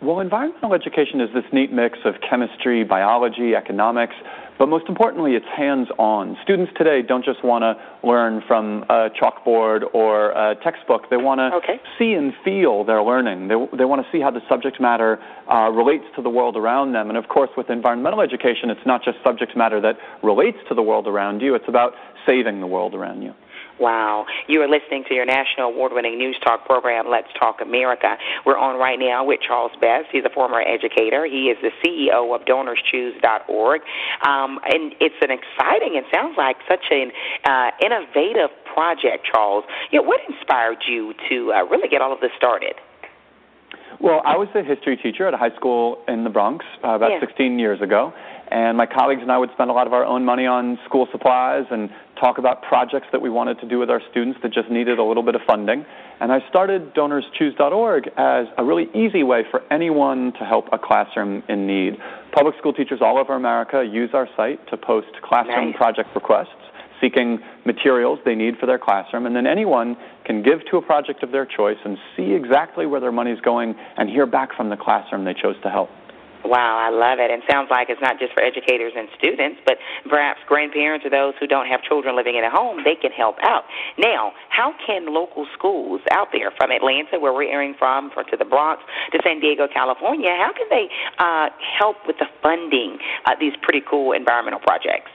Well, 0.02 0.22
environmental 0.22 0.74
education 0.74 1.20
is 1.20 1.30
this 1.34 1.44
neat 1.52 1.74
mix 1.74 2.00
of 2.06 2.16
chemistry, 2.22 2.86
biology, 2.86 3.54
economics, 3.54 4.16
but 4.58 4.70
most 4.70 4.88
importantly, 4.88 5.36
it's 5.36 5.46
hands 5.46 5.90
on. 5.98 6.38
Students 6.42 6.72
today 6.78 7.02
don't 7.02 7.24
just 7.24 7.44
want 7.44 7.64
to 7.64 7.76
learn 8.08 8.42
from 8.48 8.86
a 8.90 9.10
chalkboard 9.10 9.84
or 9.94 10.32
a 10.32 10.56
textbook, 10.64 11.10
they 11.10 11.18
want 11.18 11.40
to 11.40 11.52
okay. 11.58 11.82
see 11.98 12.14
and 12.14 12.34
feel 12.46 12.86
their 12.86 13.04
learning. 13.04 13.50
They, 13.50 13.56
they 13.78 13.84
want 13.84 14.02
to 14.02 14.10
see 14.10 14.22
how 14.22 14.32
the 14.32 14.42
subject 14.48 14.80
matter 14.80 15.20
uh, 15.52 15.70
relates 15.70 16.06
to 16.16 16.22
the 16.22 16.30
world 16.30 16.56
around 16.56 16.94
them. 16.94 17.10
And 17.10 17.18
of 17.18 17.28
course, 17.28 17.50
with 17.58 17.70
environmental 17.70 18.22
education, 18.22 18.70
it's 18.70 18.86
not 18.86 19.04
just 19.04 19.18
subject 19.22 19.58
matter 19.58 19.82
that 19.82 19.98
relates 20.24 20.60
to 20.70 20.76
the 20.76 20.82
world 20.82 21.08
around 21.08 21.42
you, 21.42 21.56
it's 21.56 21.68
about 21.68 21.94
saving 22.26 22.62
the 22.62 22.68
world 22.68 22.96
around 22.96 23.22
you. 23.22 23.34
Wow. 23.80 24.26
You 24.48 24.62
are 24.62 24.68
listening 24.68 25.06
to 25.08 25.14
your 25.14 25.26
national 25.26 25.72
award 25.72 25.94
winning 25.94 26.18
news 26.18 26.38
talk 26.44 26.66
program, 26.66 27.08
Let's 27.10 27.32
Talk 27.40 27.62
America. 27.62 28.18
We're 28.46 28.58
on 28.58 28.78
right 28.78 29.00
now 29.00 29.24
with 29.24 29.40
Charles 29.40 29.72
Best. 29.80 30.08
He's 30.12 30.26
a 30.26 30.30
former 30.30 30.60
educator. 30.62 31.26
He 31.26 31.48
is 31.48 31.58
the 31.62 31.72
CEO 31.80 32.36
of 32.36 32.46
DonorsChoose.org. 32.46 33.82
Um, 34.28 34.60
and 34.66 34.94
it's 35.00 35.16
an 35.22 35.32
exciting, 35.32 35.96
it 35.96 36.04
sounds 36.14 36.36
like 36.38 36.58
such 36.68 36.92
an 36.92 37.12
uh, 37.46 37.72
innovative 37.80 38.50
project, 38.74 39.26
Charles. 39.32 39.64
You 39.92 40.02
know, 40.02 40.08
what 40.08 40.20
inspired 40.28 40.84
you 40.86 41.14
to 41.30 41.54
uh, 41.54 41.64
really 41.64 41.88
get 41.88 42.02
all 42.02 42.12
of 42.12 42.20
this 42.20 42.32
started? 42.36 42.76
Well, 44.02 44.22
I 44.26 44.38
was 44.38 44.48
a 44.56 44.64
history 44.64 44.98
teacher 44.98 45.28
at 45.28 45.34
a 45.34 45.38
high 45.38 45.56
school 45.56 46.04
in 46.08 46.24
the 46.24 46.30
Bronx 46.30 46.66
uh, 46.84 46.90
about 46.90 47.12
yeah. 47.12 47.20
16 47.20 47.60
years 47.60 47.82
ago, 47.82 48.14
and 48.50 48.78
my 48.78 48.86
colleagues 48.86 49.22
and 49.22 49.32
I 49.32 49.38
would 49.38 49.52
spend 49.52 49.70
a 49.70 49.74
lot 49.74 49.88
of 49.88 49.94
our 49.94 50.06
own 50.06 50.24
money 50.24 50.46
on 50.46 50.80
school 50.86 51.08
supplies 51.12 51.66
and 51.70 51.90
talk 52.20 52.38
about 52.38 52.62
projects 52.62 53.08
that 53.12 53.22
we 53.22 53.30
wanted 53.30 53.60
to 53.60 53.68
do 53.68 53.80
with 53.80 53.90
our 53.90 54.02
students 54.12 54.40
that 54.44 54.54
just 54.54 54.70
needed 54.70 55.00
a 55.00 55.04
little 55.04 55.24
bit 55.24 55.36
of 55.36 55.42
funding. 55.48 55.86
And 56.20 56.32
I 56.32 56.40
started 56.50 56.94
DonorsChoose.org 56.94 58.08
as 58.18 58.48
a 58.58 58.64
really 58.64 58.88
easy 58.94 59.24
way 59.24 59.44
for 59.50 59.62
anyone 59.72 60.34
to 60.34 60.46
help 60.46 60.66
a 60.72 60.78
classroom 60.78 61.44
in 61.48 61.66
need. 61.66 61.98
Public 62.34 62.56
school 62.58 62.74
teachers 62.74 63.00
all 63.02 63.18
over 63.18 63.36
America 63.36 63.84
use 63.84 64.10
our 64.14 64.28
site 64.36 64.60
to 64.70 64.78
post 64.78 65.08
classroom 65.24 65.72
nice. 65.72 65.78
project 65.78 66.10
requests 66.16 66.50
seeking 67.02 67.40
materials 67.66 68.20
they 68.26 68.36
need 68.36 68.58
for 68.58 68.66
their 68.66 68.78
classroom, 68.78 69.26
and 69.26 69.36
then 69.36 69.48
anyone 69.48 69.96
can 70.26 70.44
give 70.44 70.60
to 70.70 70.78
a 70.78 70.82
project 70.82 71.24
of 71.24 71.32
their 71.32 71.46
choice 71.46 71.78
and 71.86 71.98
see 72.16 72.34
exactly 72.34 72.86
where 72.86 73.00
their 73.00 73.12
money 73.12 73.32
is 73.32 73.40
going 73.42 73.74
and 73.98 74.10
hear 74.10 74.26
back 74.26 74.50
from 74.56 74.70
the 74.70 74.76
classroom 74.76 75.24
they 75.24 75.34
chose 75.34 75.56
to 75.64 75.70
help. 75.70 75.90
Wow, 76.46 76.80
I 76.80 76.90
love 76.90 77.20
it. 77.20 77.32
And 77.32 77.44
sounds 77.50 77.68
like 77.70 77.90
it's 77.90 78.02
not 78.02 78.20
just 78.20 78.34
for 78.34 78.42
educators 78.42 78.94
and 78.96 79.10
students, 79.18 79.60
but 79.66 79.76
perhaps 80.10 80.40
grandparents 80.48 81.06
or 81.06 81.10
those 81.10 81.34
who 81.40 81.48
don't 81.48 81.68
have 81.68 81.84
children 81.84 82.16
living 82.16 82.36
in 82.36 82.44
a 82.44 82.50
home, 82.50 82.82
they 82.84 82.96
can 82.96 83.12
help 83.12 83.36
out. 83.44 83.64
Now, 83.98 84.32
how 84.50 84.74
can 84.86 85.14
local 85.14 85.46
schools 85.58 86.02
out 86.12 86.30
there 86.32 86.52
from 86.56 86.72
Atlanta, 86.72 87.20
where 87.20 87.34
we're 87.34 87.52
airing 87.52 87.76
from, 87.78 88.10
for, 88.12 88.24
to 88.24 88.38
the 88.38 88.46
Bronx, 88.46 88.82
to 89.12 89.20
San 89.24 89.40
Diego, 89.40 89.68
California, 89.72 90.32
how 90.40 90.52
can 90.56 90.68
they 90.70 90.88
uh, 91.20 91.50
help 91.78 91.98
with 92.08 92.18
the 92.20 92.28
funding 92.42 92.98
uh, 93.26 93.36
these 93.40 93.54
pretty 93.62 93.82
cool 93.90 94.14
environmental 94.14 94.60
projects? 94.60 95.12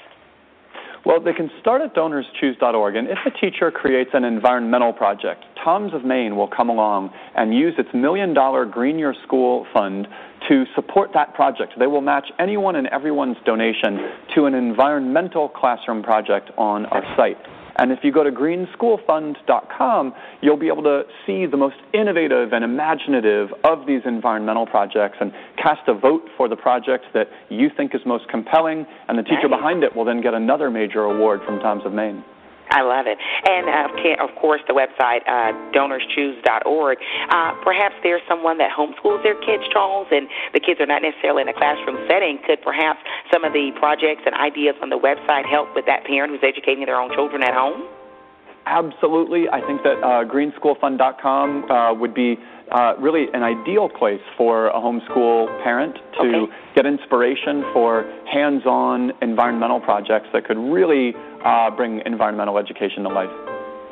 Well, 1.04 1.20
they 1.20 1.34
can 1.34 1.50
start 1.60 1.82
at 1.82 1.94
donorschoose.org, 1.94 2.96
and 2.96 3.08
if 3.08 3.18
a 3.26 3.30
teacher 3.30 3.70
creates 3.70 4.10
an 4.14 4.24
environmental 4.24 4.90
project, 4.90 5.44
Tom's 5.62 5.92
of 5.92 6.02
Maine 6.02 6.34
will 6.34 6.48
come 6.48 6.70
along 6.70 7.10
and 7.36 7.54
use 7.54 7.74
its 7.76 7.90
million 7.92 8.32
dollar 8.32 8.64
Green 8.64 8.98
Your 8.98 9.14
School 9.26 9.66
fund 9.74 10.08
to 10.48 10.64
support 10.74 11.10
that 11.14 11.34
project. 11.34 11.74
They 11.78 11.86
will 11.86 12.00
match 12.00 12.26
anyone 12.38 12.76
and 12.76 12.86
everyone's 12.88 13.36
donation 13.44 13.98
to 14.34 14.46
an 14.46 14.54
environmental 14.54 15.48
classroom 15.48 16.02
project 16.02 16.50
on 16.56 16.86
our 16.86 17.02
site. 17.16 17.38
And 17.76 17.90
if 17.90 18.00
you 18.02 18.12
go 18.12 18.22
to 18.22 18.30
greenschoolfund.com, 18.30 20.14
you'll 20.40 20.56
be 20.56 20.68
able 20.68 20.84
to 20.84 21.02
see 21.26 21.46
the 21.46 21.56
most 21.56 21.76
innovative 21.92 22.52
and 22.52 22.64
imaginative 22.64 23.48
of 23.64 23.86
these 23.86 24.02
environmental 24.04 24.66
projects 24.66 25.16
and 25.20 25.32
cast 25.56 25.88
a 25.88 25.94
vote 25.94 26.22
for 26.36 26.48
the 26.48 26.56
project 26.56 27.06
that 27.14 27.28
you 27.48 27.70
think 27.76 27.94
is 27.94 28.00
most 28.06 28.28
compelling, 28.28 28.86
and 29.08 29.18
the 29.18 29.22
teacher 29.22 29.48
behind 29.48 29.82
it 29.82 29.94
will 29.94 30.04
then 30.04 30.20
get 30.20 30.34
another 30.34 30.70
major 30.70 31.04
award 31.04 31.40
from 31.44 31.58
Tom's 31.58 31.84
of 31.84 31.92
Maine. 31.92 32.24
I 32.70 32.82
love 32.82 33.06
it. 33.06 33.18
And 33.18 33.68
uh, 33.68 34.24
of 34.24 34.34
course, 34.36 34.60
the 34.66 34.74
website, 34.74 35.22
uh, 35.28 35.52
donorschoose.org. 35.72 36.98
Uh, 37.30 37.52
perhaps 37.62 37.94
there's 38.02 38.22
someone 38.28 38.58
that 38.58 38.70
homeschools 38.70 39.22
their 39.22 39.38
kids, 39.40 39.62
Charles, 39.72 40.08
and 40.10 40.28
the 40.52 40.60
kids 40.60 40.80
are 40.80 40.86
not 40.86 41.02
necessarily 41.02 41.42
in 41.42 41.48
a 41.48 41.54
classroom 41.54 41.98
setting. 42.08 42.38
Could 42.46 42.62
perhaps 42.62 43.00
some 43.32 43.44
of 43.44 43.52
the 43.52 43.70
projects 43.78 44.22
and 44.26 44.34
ideas 44.34 44.74
on 44.82 44.90
the 44.90 44.98
website 44.98 45.46
help 45.48 45.74
with 45.74 45.86
that 45.86 46.04
parent 46.04 46.32
who's 46.32 46.42
educating 46.42 46.84
their 46.84 47.00
own 47.00 47.12
children 47.14 47.42
at 47.42 47.54
home? 47.54 47.86
Absolutely. 48.66 49.48
I 49.48 49.60
think 49.60 49.82
that 49.82 50.00
uh, 50.00 50.24
greenschoolfund.com 50.24 51.70
uh, 51.70 51.94
would 51.94 52.14
be 52.14 52.38
really 53.00 53.26
an 53.32 53.42
ideal 53.42 53.88
place 53.88 54.20
for 54.36 54.68
a 54.68 54.74
homeschool 54.74 55.46
parent 55.62 55.96
to 56.20 56.46
get 56.74 56.86
inspiration 56.86 57.64
for 57.72 58.04
hands 58.30 58.66
on 58.66 59.12
environmental 59.22 59.80
projects 59.80 60.28
that 60.32 60.46
could 60.46 60.58
really 60.58 61.14
uh, 61.44 61.70
bring 61.70 62.02
environmental 62.06 62.58
education 62.58 63.02
to 63.02 63.08
life. 63.08 63.30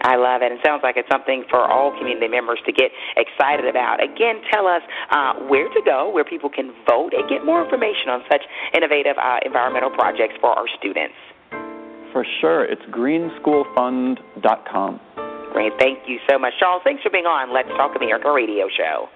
I 0.03 0.17
love 0.17 0.43
it. 0.43 0.51
It 0.51 0.59
sounds 0.67 0.83
like 0.83 0.97
it's 0.97 1.09
something 1.09 1.45
for 1.49 1.71
all 1.71 1.97
community 1.97 2.27
members 2.27 2.59
to 2.67 2.73
get 2.73 2.91
excited 3.17 3.67
about. 3.67 4.03
Again, 4.03 4.43
tell 4.51 4.67
us 4.67 4.83
uh, 5.11 5.35
where 5.47 5.69
to 5.69 5.81
go, 5.85 6.11
where 6.11 6.25
people 6.25 6.51
can 6.51 6.75
vote, 6.89 7.13
and 7.15 7.29
get 7.29 7.47
more 7.47 7.63
information 7.63 8.09
on 8.11 8.25
such 8.29 8.43
innovative 8.75 9.17
uh, 9.17 9.39
environmental 9.47 9.91
projects 9.91 10.35
for 10.41 10.51
our 10.51 10.67
students. 10.77 11.15
For 12.13 12.27
sure, 12.41 12.65
it's 12.65 12.83
greenschoolfund.com. 12.91 15.01
Great. 15.53 15.73
Thank 15.79 16.09
you 16.09 16.19
so 16.29 16.39
much. 16.39 16.55
Charles, 16.59 16.83
thanks 16.83 17.03
for 17.03 17.11
being 17.11 17.27
on 17.27 17.53
Let's 17.53 17.69
Talk 17.69 17.95
America 17.95 18.33
radio 18.33 18.69
show. 18.69 19.09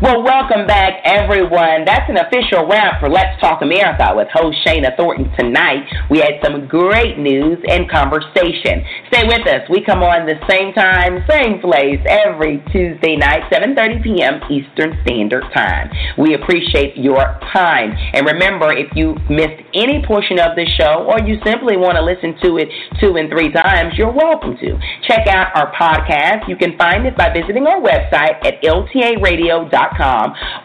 Well, 0.02 0.24
welcome 0.24 0.68
back, 0.68 1.00
everyone. 1.06 1.86
That's 1.86 2.10
an 2.10 2.18
official 2.18 2.68
wrap 2.68 3.00
for 3.00 3.08
Let's 3.08 3.40
Talk 3.40 3.62
America 3.62 4.12
with 4.14 4.28
host 4.28 4.58
Shana 4.68 4.92
Thornton 4.98 5.32
tonight. 5.40 5.88
We 6.10 6.20
had 6.20 6.44
some 6.44 6.68
great 6.68 7.18
news 7.18 7.64
and 7.70 7.90
conversation. 7.90 8.84
Stay 9.08 9.24
with 9.24 9.48
us. 9.48 9.64
We 9.70 9.86
come 9.86 10.04
on 10.04 10.28
the 10.28 10.36
same 10.52 10.74
time, 10.74 11.24
same 11.32 11.62
place 11.62 12.04
every 12.12 12.60
Tuesday 12.76 13.16
night, 13.16 13.48
7:30 13.48 14.04
p.m. 14.04 14.42
Eastern 14.52 15.00
Standard 15.08 15.48
Time. 15.56 15.88
We 16.18 16.36
appreciate 16.36 16.98
your 16.98 17.40
time. 17.56 17.96
And 18.12 18.28
remember, 18.28 18.76
if 18.76 18.92
you 19.00 19.16
missed 19.30 19.64
any 19.74 20.04
portion 20.06 20.44
of 20.44 20.60
the 20.60 20.68
show 20.76 21.08
or 21.08 21.24
you 21.24 21.40
simply 21.48 21.78
want 21.78 21.96
to 21.96 22.04
listen 22.04 22.36
to 22.44 22.58
it 22.60 22.68
two 23.00 23.16
and 23.16 23.32
three 23.32 23.48
times, 23.48 23.96
you're 23.96 24.12
welcome 24.12 24.58
to. 24.60 24.76
Check 25.08 25.28
out 25.32 25.56
our 25.56 25.72
podcast. 25.72 26.50
You 26.50 26.58
can 26.58 26.78
find 26.78 27.08
it 27.08 27.16
by 27.16 27.32
visiting 27.32 27.66
our 27.66 27.80
website 27.80 28.44
at 28.44 28.60
ltaradio.com 28.62 29.85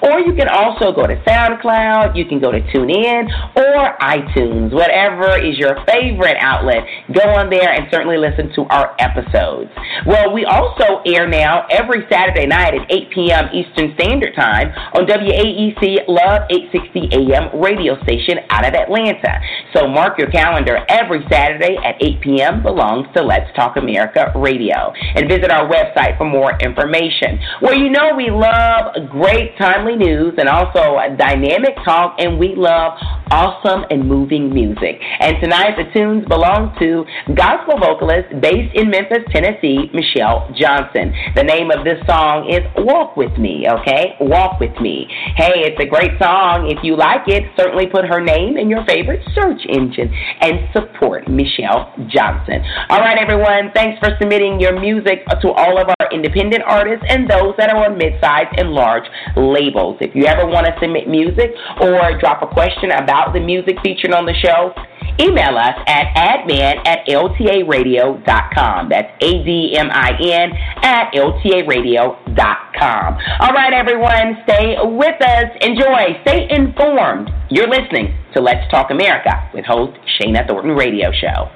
or 0.03 0.21
you 0.21 0.35
can 0.35 0.49
also 0.49 0.93
go 0.93 1.07
to 1.07 1.17
SoundCloud, 1.27 2.17
you 2.17 2.25
can 2.25 2.41
go 2.41 2.51
to 2.51 2.61
TuneIn 2.61 3.29
or 3.57 3.97
iTunes, 4.01 4.73
whatever 4.73 5.37
is 5.39 5.59
your 5.59 5.77
favorite 5.87 6.37
outlet. 6.41 6.85
Go 7.13 7.23
on 7.31 7.51
there 7.51 7.73
and 7.73 7.89
certainly 7.91 8.17
listen 8.17 8.53
to 8.55 8.63
our 8.71 8.95
episodes. 8.99 9.71
Well, 10.07 10.33
we 10.33 10.45
also 10.45 11.03
air 11.07 11.29
now 11.29 11.67
every 11.71 12.07
Saturday 12.11 12.47
night 12.47 12.75
at 12.75 12.91
8 12.91 13.11
p.m. 13.15 13.45
Eastern 13.53 13.95
Standard 13.95 14.35
Time 14.35 14.73
on 14.95 15.07
WAEC 15.07 16.09
Love 16.09 16.43
860 16.51 17.09
AM 17.13 17.61
radio 17.61 18.01
station 18.03 18.39
out 18.51 18.67
of 18.67 18.75
Atlanta. 18.75 19.41
So 19.75 19.87
mark 19.87 20.19
your 20.19 20.31
calendar 20.31 20.85
every 20.89 21.25
Saturday 21.31 21.77
at 21.85 21.97
8 22.01 22.21
p.m. 22.21 22.63
belongs 22.63 23.07
to 23.15 23.23
Let's 23.23 23.55
Talk 23.55 23.77
America 23.77 24.33
Radio. 24.37 24.93
And 25.15 25.29
visit 25.29 25.51
our 25.51 25.69
website 25.69 26.17
for 26.19 26.25
more 26.25 26.57
information. 26.61 27.39
Well, 27.63 27.77
you 27.77 27.91
know 27.91 28.15
we 28.17 28.31
love 28.31 29.10
great 29.11 29.57
timely 29.59 29.97
news 29.97 30.35
and 30.39 30.49
also 30.49 30.99
a 30.99 31.15
dynamic 31.17 31.75
talk, 31.85 32.17
and 32.19 32.39
we 32.39 32.55
love 32.55 32.99
awesome 33.31 33.85
and 33.91 34.07
moving 34.07 34.53
music. 34.53 35.01
And 35.21 35.37
tonight 35.41 35.77
the 35.77 35.91
tunes 35.93 36.27
belong 36.27 36.75
to 36.79 37.05
gospel 37.35 37.79
vocalist 37.79 38.29
based 38.41 38.75
in 38.75 38.91
Memphis, 38.91 39.23
Tennessee, 39.31 39.91
Michelle 39.95 40.51
Johnson. 40.59 41.15
The 41.35 41.45
name 41.45 41.71
of 41.71 41.85
this 41.85 41.99
song 42.07 42.51
is 42.51 42.61
Walk 42.79 43.17
With 43.17 43.37
Me, 43.39 43.67
okay? 43.71 44.17
Walk 44.21 44.61
With 44.61 44.75
Me. 44.81 45.07
Hey, 45.37 45.63
it's 45.67 45.81
a 45.81 45.87
great 45.87 46.19
song. 46.19 46.71
If 46.71 46.83
you 46.83 46.97
like 46.97 47.27
it, 47.27 47.45
certainly 47.57 47.87
put 47.87 48.05
her 48.05 48.21
name 48.21 48.57
in 48.57 48.69
your 48.69 48.85
favorite 48.87 49.23
search 49.35 49.63
engine 49.69 50.13
and 50.41 50.69
support 50.73 51.29
Michelle 51.29 51.95
Johnson. 52.09 52.63
All 52.91 53.01
right, 53.01 53.19
everyone, 53.19 53.71
thanks 53.75 53.99
for 53.99 54.17
submitting 54.21 54.61
your 54.61 54.79
music 54.79 55.27
to 55.43 55.51
all 55.51 55.79
of 55.79 55.89
our 55.89 56.13
independent 56.13 56.63
artists 56.67 57.05
and 57.09 57.31
those 57.31 57.55
that 57.59 57.71
are 57.71 57.87
on 57.87 57.99
mid-size 57.99 58.47
and 58.57 58.71
large 58.71 59.00
labels. 59.37 59.99
If 60.01 60.15
you 60.15 60.27
ever 60.27 60.47
want 60.47 60.67
to 60.67 60.77
submit 60.81 61.09
music 61.09 61.53
or 61.81 62.19
drop 62.19 62.43
a 62.43 62.47
question 62.47 62.93
about 62.93 63.33
the 63.33 63.41
music 63.41 63.77
featured 63.83 64.13
on 64.13 64.27
the 64.27 64.35
show, 64.35 64.75
email 65.21 65.57
us 65.57 65.77
at 65.87 66.13
admin 66.17 66.85
at 66.87 67.07
ltaradio.com. 67.07 68.89
That's 68.89 69.13
A-D-M-I-N 69.21 70.53
at 70.83 71.13
ltaradio.com. 71.13 73.19
All 73.41 73.53
right, 73.53 73.73
everyone, 73.73 74.39
stay 74.45 74.77
with 74.81 75.21
us. 75.23 75.45
Enjoy. 75.61 76.21
Stay 76.23 76.49
informed. 76.51 77.31
You're 77.51 77.69
listening 77.69 78.15
to 78.35 78.41
Let's 78.41 78.69
Talk 78.71 78.91
America 78.91 79.51
with 79.53 79.65
host 79.65 79.99
Shana 80.19 80.47
Thornton 80.47 80.73
Radio 80.73 81.11
Show. 81.13 81.51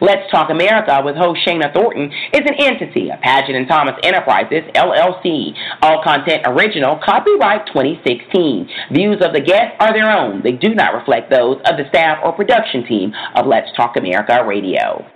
Let's 0.00 0.30
Talk 0.30 0.50
America 0.50 1.00
with 1.04 1.16
host 1.16 1.40
Shana 1.46 1.72
Thornton 1.72 2.12
is 2.32 2.40
an 2.40 2.54
entity 2.58 3.10
of 3.10 3.20
Paget 3.20 3.56
and 3.56 3.68
Thomas 3.68 3.94
Enterprises, 4.02 4.64
LLC. 4.74 5.54
All 5.82 6.02
content 6.02 6.42
original, 6.46 7.00
copyright 7.04 7.66
2016. 7.68 8.68
Views 8.92 9.22
of 9.24 9.32
the 9.32 9.40
guests 9.40 9.76
are 9.80 9.92
their 9.92 10.10
own. 10.10 10.42
They 10.42 10.52
do 10.52 10.74
not 10.74 10.94
reflect 10.94 11.30
those 11.30 11.56
of 11.64 11.76
the 11.76 11.88
staff 11.88 12.18
or 12.24 12.32
production 12.32 12.84
team 12.86 13.12
of 13.34 13.46
Let's 13.46 13.72
Talk 13.76 13.96
America 13.96 14.44
Radio. 14.46 15.15